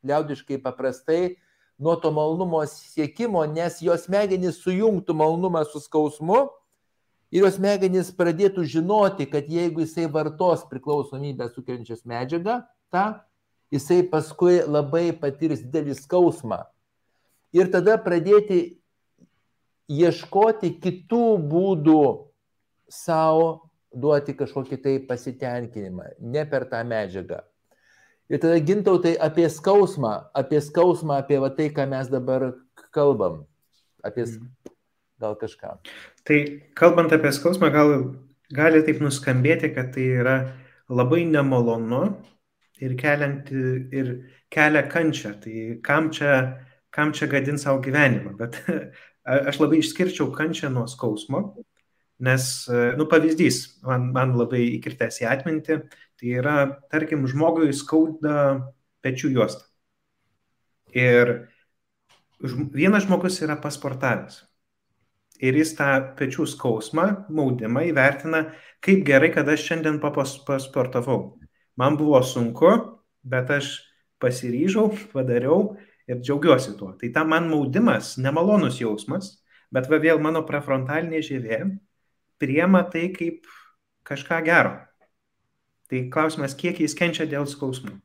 [0.06, 1.38] liaudiškai paprastai,
[1.78, 6.44] nuo to malonumo siekimo, nes jos smegenys sujungtų malonumą su skausmu
[7.32, 12.60] ir jos smegenys pradėtų žinoti, kad jeigu jisai vartos priklausomybę sukeliančias medžiagą,
[12.92, 13.06] tą,
[13.72, 16.62] jisai paskui labai patirs didelį skausmą.
[17.56, 18.78] Ir tada pradėti
[19.92, 22.02] ieškoti kitų būdų
[22.92, 27.42] savo duoti kažkokį tai pasitenkinimą, ne per tą medžiagą.
[28.30, 32.52] Ir tada gintautai apie skausmą, apie skausmą, apie va tai, ką mes dabar
[32.94, 33.42] kalbam,
[34.04, 34.26] apie
[35.22, 35.76] gal kažką.
[36.26, 36.38] Tai
[36.78, 37.94] kalbant apie skausmą, gal
[38.52, 40.36] gali taip nuskambėti, kad tai yra
[40.92, 42.02] labai nemalonu
[42.82, 43.64] ir, kelianti,
[43.94, 44.12] ir
[44.52, 45.34] kelia kančią.
[45.42, 46.38] Tai kam čia,
[46.94, 48.36] kam čia gadint savo gyvenimą?
[48.40, 48.58] Bet
[49.50, 51.44] aš labai išskirčiau kančią nuo skausmo,
[52.22, 52.48] nes,
[52.98, 55.78] nu, pavyzdys, man, man labai įkritęs į atmintį,
[56.22, 56.56] tai yra,
[56.92, 58.70] tarkim, žmogui skauda
[59.02, 59.66] pečių juosta.
[60.94, 61.48] Ir
[62.70, 64.44] vienas žmogus yra pasportavęs.
[65.42, 68.44] Ir jis tą pečių skausmą, maudimą įvertina,
[68.84, 71.40] kaip gerai, kad aš šiandien pasportavau.
[71.74, 72.70] Man buvo sunku,
[73.26, 73.80] bet aš
[74.22, 75.72] pasiryžau, padariau
[76.06, 76.92] ir džiaugiuosi tuo.
[77.00, 79.40] Tai ta man maudimas, nemalonus jausmas,
[79.74, 81.64] bet va vėl mano prefrontalinė žievė
[82.38, 83.50] priema tai kaip
[84.06, 84.76] kažką gero.
[85.92, 87.98] Tai klausimas, kiek jis kenčia dėl skausmų.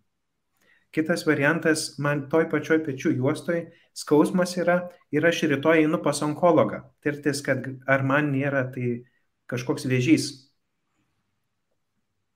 [0.91, 3.63] Kitas variantas, man toj pačioj pečių juostoj
[3.95, 4.77] skausmas yra
[5.15, 6.83] ir aš rytoj einu pas onkologą.
[7.03, 9.07] Tirtis, kad ar man nėra tai
[9.47, 10.29] kažkoks vėžys.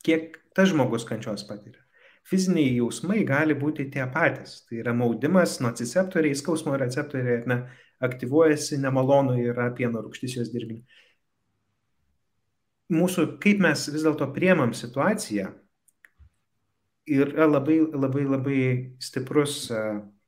[0.07, 1.81] Kiek tas žmogus kančios patiria
[2.27, 4.61] fiziniai jausmai gali būti tie patys.
[4.67, 7.61] Tai yra maudimas, nociceptoriai, skausmo receptoriai ne,
[8.03, 10.83] aktyvuojasi, nemalonu yra pieno rūgštis jos dirbinį.
[12.91, 15.51] Mūsų, kaip mes vis dėlto priemam situaciją,
[17.11, 18.61] yra labai, labai, labai
[19.03, 19.69] stiprus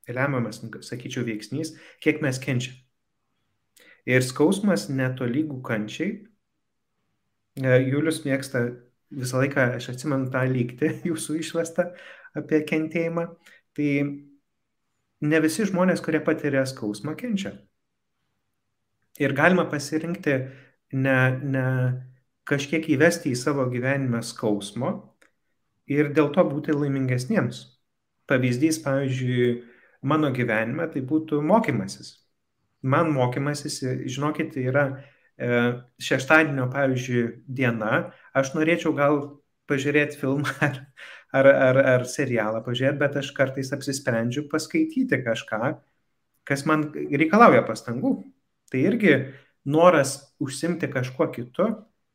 [0.08, 2.76] lemiamas, sakyčiau, veiksnys, kiek mes kenčiam.
[4.04, 6.24] Ir skausmas netolygų kančiai.
[7.56, 8.66] Julius mėgsta
[9.14, 11.88] visą laiką aš atsimenu tą lygtį jūsų išvestą
[12.36, 13.28] apie kentėjimą,
[13.76, 13.90] tai
[15.24, 17.54] ne visi žmonės, kurie patiria skausmą, kenčia.
[19.22, 20.34] Ir galima pasirinkti
[20.98, 21.66] ne, ne
[22.48, 24.90] kažkiek įvesti į savo gyvenimą skausmo
[25.90, 27.64] ir dėl to būti laimingesniems.
[28.28, 29.48] Pavyzdys, pavyzdžiui,
[30.08, 32.20] mano gyvenime tai būtų mokymasis.
[32.84, 34.88] Man mokymasis, žinokit, yra
[35.34, 35.46] E,
[35.98, 39.16] šeštadienio, pavyzdžiui, diena, aš norėčiau gal
[39.70, 40.78] pažiūrėti filmą ar,
[41.34, 45.72] ar, ar, ar serialą pažiūrėti, bet aš kartais apsisprendžiu paskaityti kažką,
[46.46, 48.14] kas man reikalauja pastangų.
[48.70, 49.16] Tai irgi
[49.66, 51.66] noras užsimti kažkuo kitu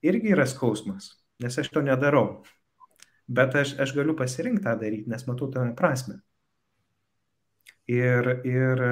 [0.05, 2.41] irgi yra skausmas, nes aš to nedarau.
[3.29, 6.21] Bet aš, aš galiu pasirinkti tą daryti, nes matau tame prasme.
[7.89, 8.85] Ir, ir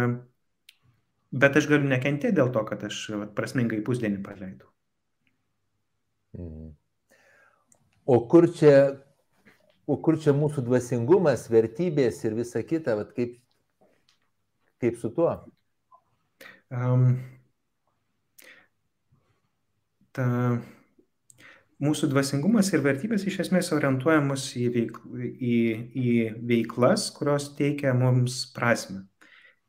[1.31, 4.69] Bet aš galiu nekentėti dėl to, kad aš vat, prasmingai pusdienį praleidau.
[8.07, 8.77] O kur čia,
[9.89, 13.35] o kur čia mūsų dvasingumas, vertybės ir visa kita, vat, kaip,
[14.79, 15.33] kaip su tuo?
[16.71, 17.09] Um,
[20.15, 20.27] ta,
[21.84, 25.57] mūsų dvasingumas ir vertybės iš esmės orientuoja mus į, veik, į,
[25.93, 26.13] į
[26.49, 29.05] veiklas, kurios teikia mums prasme.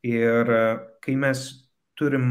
[0.05, 0.49] Ir
[1.03, 1.45] kai mes
[1.99, 2.27] turim,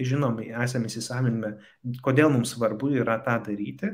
[0.00, 1.56] žinomai, esame įsisavinime,
[2.04, 3.90] kodėl mums svarbu yra tą daryti,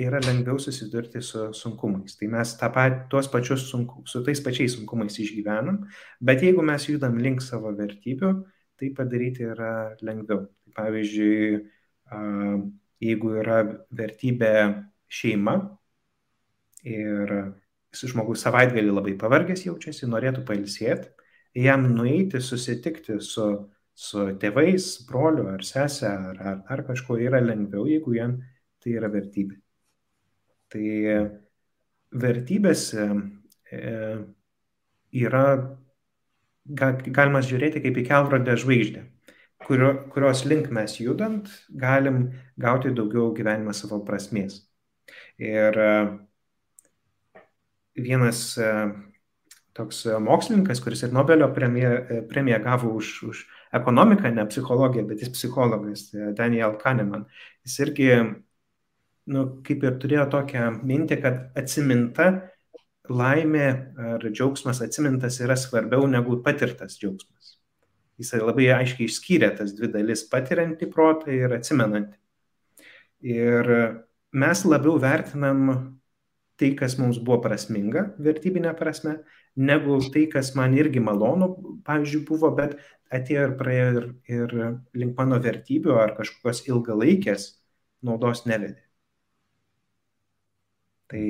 [0.00, 2.16] yra lengviau susidurti su sunkumais.
[2.16, 5.82] Tai mes pat, tuos pačius sunku, su tais pačiais sunkumais išgyvenam,
[6.20, 8.32] bet jeigu mes judam link savo vertybių,
[8.80, 10.46] tai padaryti yra lengviau.
[10.64, 11.60] Tai pavyzdžiui,
[13.02, 13.62] jeigu yra
[13.94, 14.52] vertybė
[15.12, 15.56] šeima
[16.86, 17.34] ir
[17.92, 21.10] žmogus savaitgalį labai pavargęs jaučiasi, norėtų pailsėti,
[21.58, 23.48] jam nueiti, susitikti su,
[23.92, 28.38] su tėvais, broliu ar sesė ar, ar, ar kažkuo yra lengviau, jeigu jam
[28.82, 29.58] tai yra vertybė.
[30.72, 30.86] Tai
[32.24, 33.06] vertybės e,
[35.12, 35.44] yra,
[36.64, 39.04] ga, galima žiūrėti kaip į kelrodę žvaigždę,
[39.66, 42.26] kurio, kurios link mes judant galim
[42.60, 44.60] gauti daugiau gyvenime savo prasmės.
[45.42, 45.94] Ir e,
[47.98, 48.68] vienas e,
[49.76, 53.42] toks mokslininkas, kuris ir Nobelio premiją, e, premiją gavo už, už
[53.80, 56.08] ekonomiką, ne psichologiją, bet jis psichologas,
[56.38, 57.26] Daniel Kahneman.
[57.66, 58.08] Jis irgi,
[59.32, 62.32] nu, kaip ir turėjo tokią mintį, kad atsiminta
[63.10, 63.68] laimė
[64.14, 67.31] ar džiaugsmas atsimintas yra svarbiau negu patirtas džiaugsmas.
[68.22, 72.16] Jisai labai aiškiai išskyrė tas dvi dalis- patiriantį protą ir atsimenantį.
[73.22, 73.72] Ir
[74.32, 75.98] mes labiau vertinam
[76.56, 79.16] tai, kas mums buvo prasminga vertybinė prasme,
[79.56, 81.48] negu tai, kas man irgi malonu,
[81.86, 82.78] pavyzdžiui, buvo, bet
[83.12, 84.06] atėjo ir praėjo ir,
[84.36, 84.54] ir
[84.94, 87.48] link mano vertybių ar kažkokios ilgalaikės
[88.02, 88.80] naudos nevedė.
[91.12, 91.24] Tai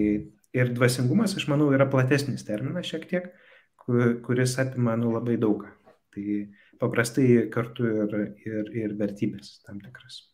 [0.54, 3.30] ir dvasingumas, aš manau, yra platesnis terminas šiek tiek,
[3.82, 5.72] kuris apima nu, labai daugą.
[6.14, 6.26] Tai
[6.82, 10.24] paprastai kartu ir, ir, ir vertybės tam tikras.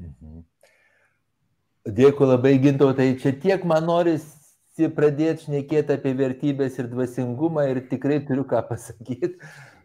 [0.00, 0.42] Mhm.
[1.84, 3.12] Dėkui labai, gintautai.
[3.20, 4.24] Čia tiek man noris
[4.96, 9.36] pradėti šnekėti apie vertybės ir dvasingumą ir tikrai turiu ką pasakyti,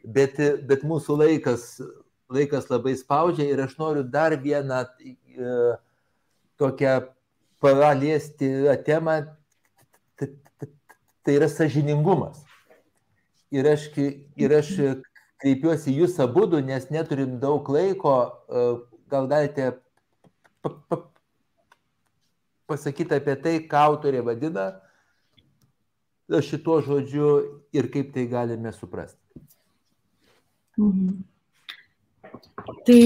[0.03, 1.65] bet, bet mūsų laikas,
[2.31, 5.57] laikas labai spaudžia ir aš noriu dar vieną e,
[6.59, 6.95] tokią
[7.59, 8.49] paliesti
[8.87, 9.19] temą,
[10.19, 12.41] tai yra sažiningumas.
[13.51, 14.73] Ir aš, ir aš
[15.39, 18.15] kreipiuosi jūs abu, nes neturim daug laiko,
[18.49, 18.65] e,
[19.11, 19.71] gal galite
[22.69, 24.69] pasakyti apie tai, ką autorė vadina
[26.29, 27.29] šituo žodžiu
[27.73, 29.17] ir kaip tai galime suprasti.
[30.77, 31.23] Mhm.
[32.85, 33.01] Tai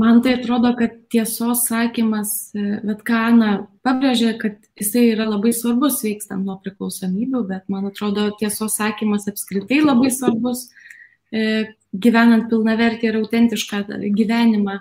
[0.00, 3.50] man tai atrodo, kad tiesos sakymas, bet ką Ana
[3.84, 9.82] pabrėžė, kad jisai yra labai svarbus veikstant nuo priklausomybių, bet man atrodo, tiesos sakymas apskritai
[9.84, 10.86] labai svarbus e,
[11.32, 13.84] gyvenant pilnavertį ir autentišką
[14.16, 14.80] gyvenimą,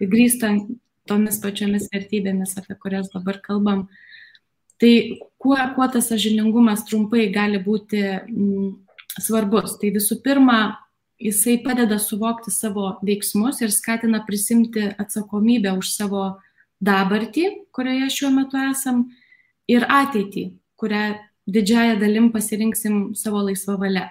[0.00, 0.72] grįstant
[1.08, 3.86] tomis pačiomis vertybėmis, apie kurias dabar kalbam.
[4.80, 4.94] Tai
[5.38, 8.72] kuo, kuo tas sažiningumas trumpai gali būti m,
[9.20, 9.76] svarbus?
[9.80, 10.58] Tai visų pirma,
[11.22, 16.24] jisai padeda suvokti savo veiksmus ir skatina prisimti atsakomybę už savo
[16.84, 19.06] dabartį, kurioje šiuo metu esam,
[19.70, 20.48] ir ateitį,
[20.80, 21.04] kurią
[21.48, 24.08] didžiają dalim pasirinksim savo laisvą valią.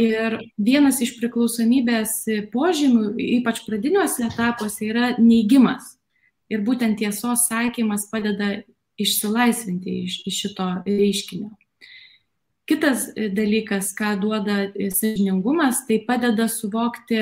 [0.00, 2.22] Ir vienas iš priklausomybės
[2.52, 5.98] požymių, ypač pradiniuose etapuose, yra neigimas.
[6.48, 8.62] Ir būtent tiesos sakymas padeda
[9.00, 11.50] išsilaisvinti iš, iš šito reiškinio.
[12.68, 17.20] Kitas dalykas, ką duoda sažiningumas, tai padeda suvokti,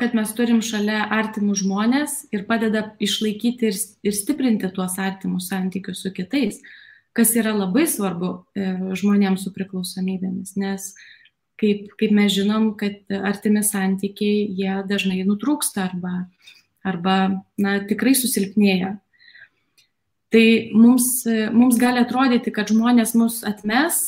[0.00, 6.00] kad mes turim šalia artimų žmonės ir padeda išlaikyti ir, ir stiprinti tuos artimus santykius
[6.06, 6.62] su kitais
[7.16, 10.92] kas yra labai svarbu e, žmonėms su priklausomybėmis, nes
[11.60, 16.14] kaip, kaip mes žinom, kad artimi santykiai jie dažnai nutrūksta arba,
[16.86, 17.16] arba
[17.60, 18.96] na, tikrai susilpnėja.
[20.30, 20.46] Tai
[20.78, 23.98] mums, mums gali atrodyti, kad žmonės mus atmes,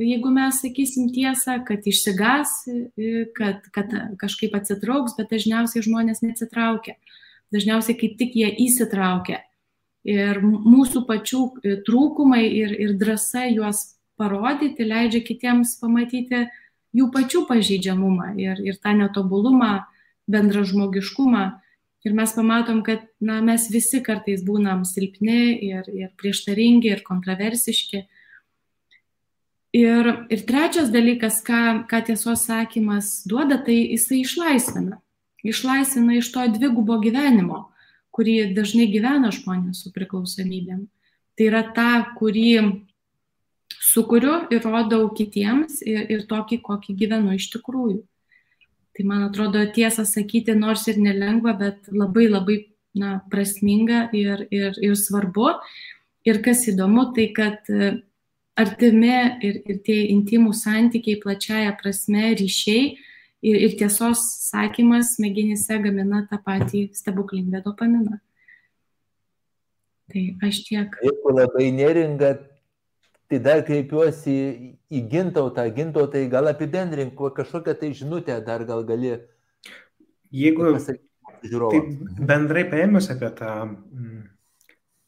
[0.00, 6.96] jeigu mes sakysim tiesą, kad išsigas, e, kad, kad kažkaip atsitrauks, bet dažniausiai žmonės neatsitraukia.
[7.54, 9.44] Dažniausiai kaip tik jie įsitraukia
[10.06, 16.44] Ir mūsų pačių e, trūkumai ir, ir drąsa juos parodyti leidžia kitiems pamatyti
[16.96, 19.86] jų pačių pažeidžiamumą ir, ir tą netobulumą,
[20.30, 21.44] bendrą žmogiškumą.
[22.06, 28.06] Ir mes pamatom, kad na, mes visi kartais būnam silpni ir, ir prieštaringi ir kontroversiški.
[29.76, 35.00] Ir, ir trečias dalykas, ką, ką tiesos sakymas duoda, tai jisai išlaisvina.
[35.42, 37.66] Išlaisvina iš to dvigubo gyvenimo
[38.16, 40.86] kurį dažnai gyvena žmonės su priklausomybėm.
[41.36, 42.50] Tai yra ta, kurį
[43.82, 48.00] sukuriu ir rodau kitiems ir, ir tokį, kokį gyvenu iš tikrųjų.
[48.96, 52.56] Tai man atrodo tiesą sakyti, nors ir nelengva, bet labai labai
[52.96, 55.50] na, prasminga ir, ir, ir svarbu.
[56.26, 57.90] Ir kas įdomu, tai kad e,
[58.58, 59.12] artimi
[59.44, 62.96] ir, ir tie intimų santykiai plačiaja prasme ryšiai
[63.46, 68.18] ir, ir tiesos sakymas smegenyse gamina tą patį stebuklingą dopaminą.
[70.12, 71.00] Tai aš tiek.
[71.02, 72.36] Dėkui labai neringa.
[73.26, 74.34] Tai dar kreipiuosi
[74.94, 75.64] į gintautą.
[75.74, 79.16] Gintautai, gal apibendrink kažkokią tai žinutę, dar gal gali.
[80.30, 81.80] Jeigu tai
[82.22, 84.20] bendrai paėmus apie tą mm,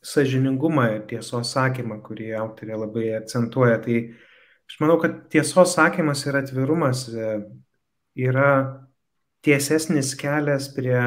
[0.03, 4.01] sažiningumą ir tiesos sakymą, kurį autorė labai akcentuoja, tai
[4.67, 7.07] aš manau, kad tiesos sakymas ir atvirumas
[8.19, 8.51] yra
[9.47, 10.99] tiesesnis kelias prie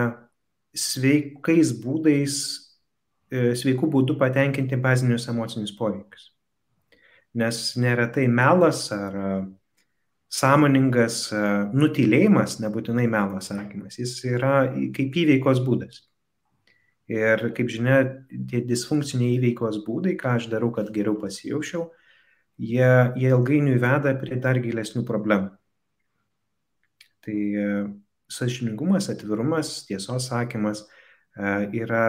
[0.72, 2.36] sveikais būdais,
[3.32, 6.30] e, sveikų būdų patenkinti bazinius emocinius poreikius.
[7.36, 9.34] Nes neretai melas ar e,
[10.32, 11.44] sąmoningas e,
[11.76, 14.56] nutylėjimas, nebūtinai melas sakymas, jis yra
[14.96, 16.06] kaip įveikos būdas.
[17.12, 17.98] Ir kaip žinia,
[18.48, 21.90] tie disfunkciniai įveikos būdai, ką aš darau, kad geriau pasijaučiau,
[22.56, 25.52] jie, jie ilgainiui veda prie dar gilesnių problemų.
[27.22, 27.68] Tai e,
[28.32, 30.86] sažiningumas, atvirumas, tiesos sakymas
[31.38, 31.52] e,
[31.84, 32.06] yra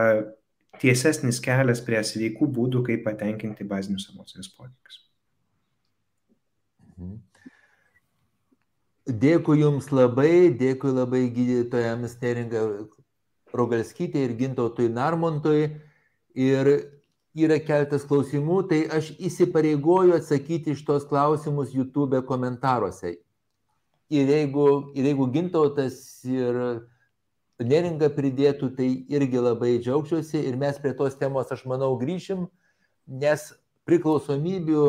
[0.80, 5.02] tiesesnis kelias prie sveikų būdų, kaip patenkinti bazinius emocinius poreikius.
[6.96, 7.20] Mhm.
[9.22, 12.62] Dėkui Jums labai, dėkui labai gydytojams Neringa
[13.52, 15.72] Rogalskytė ir Gintautui Narmontui.
[16.38, 16.70] Ir
[17.36, 23.16] yra keltas klausimų, tai aš įsipareigoju atsakyti iš tos klausimus YouTube komentaruose
[24.10, 25.96] ir jeigu, ir jeigu gintautas
[26.28, 26.58] ir
[27.62, 32.46] neringa pridėtų, tai irgi labai džiaugčiausi ir mes prie tos temos, aš manau, grįšim,
[33.06, 33.52] nes
[33.88, 34.86] priklausomybių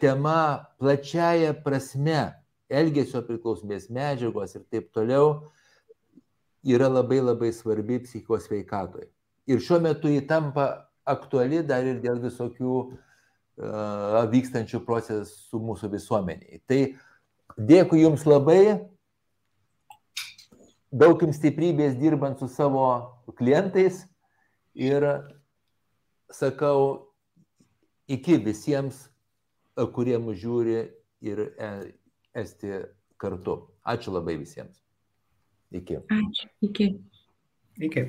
[0.00, 2.32] tema plačiaja prasme,
[2.72, 5.50] elgesio priklausomės medžiagos ir taip toliau,
[6.64, 9.10] yra labai labai svarbi psichikos veikatoje.
[9.50, 16.60] Ir šiuo metu įtampa aktuali dar ir dėl visokių uh, vykstančių procesų mūsų visuomeniai.
[16.70, 17.00] Tai uh,
[17.58, 18.88] Dėkui Jums labai.
[20.92, 22.84] Daug Jums stiprybės dirbant su savo
[23.38, 24.02] klientais
[24.76, 25.06] ir
[26.32, 27.12] sakau
[28.12, 29.06] iki visiems,
[29.96, 30.82] kurie mus žiūri
[31.24, 31.70] ir, e,
[32.36, 32.82] esti
[33.16, 33.56] kartu.
[33.88, 34.82] Ačiū labai visiems.
[35.72, 36.02] Iki.
[36.12, 36.50] Ačiū.
[36.68, 36.88] Iki.
[37.88, 38.04] Iki.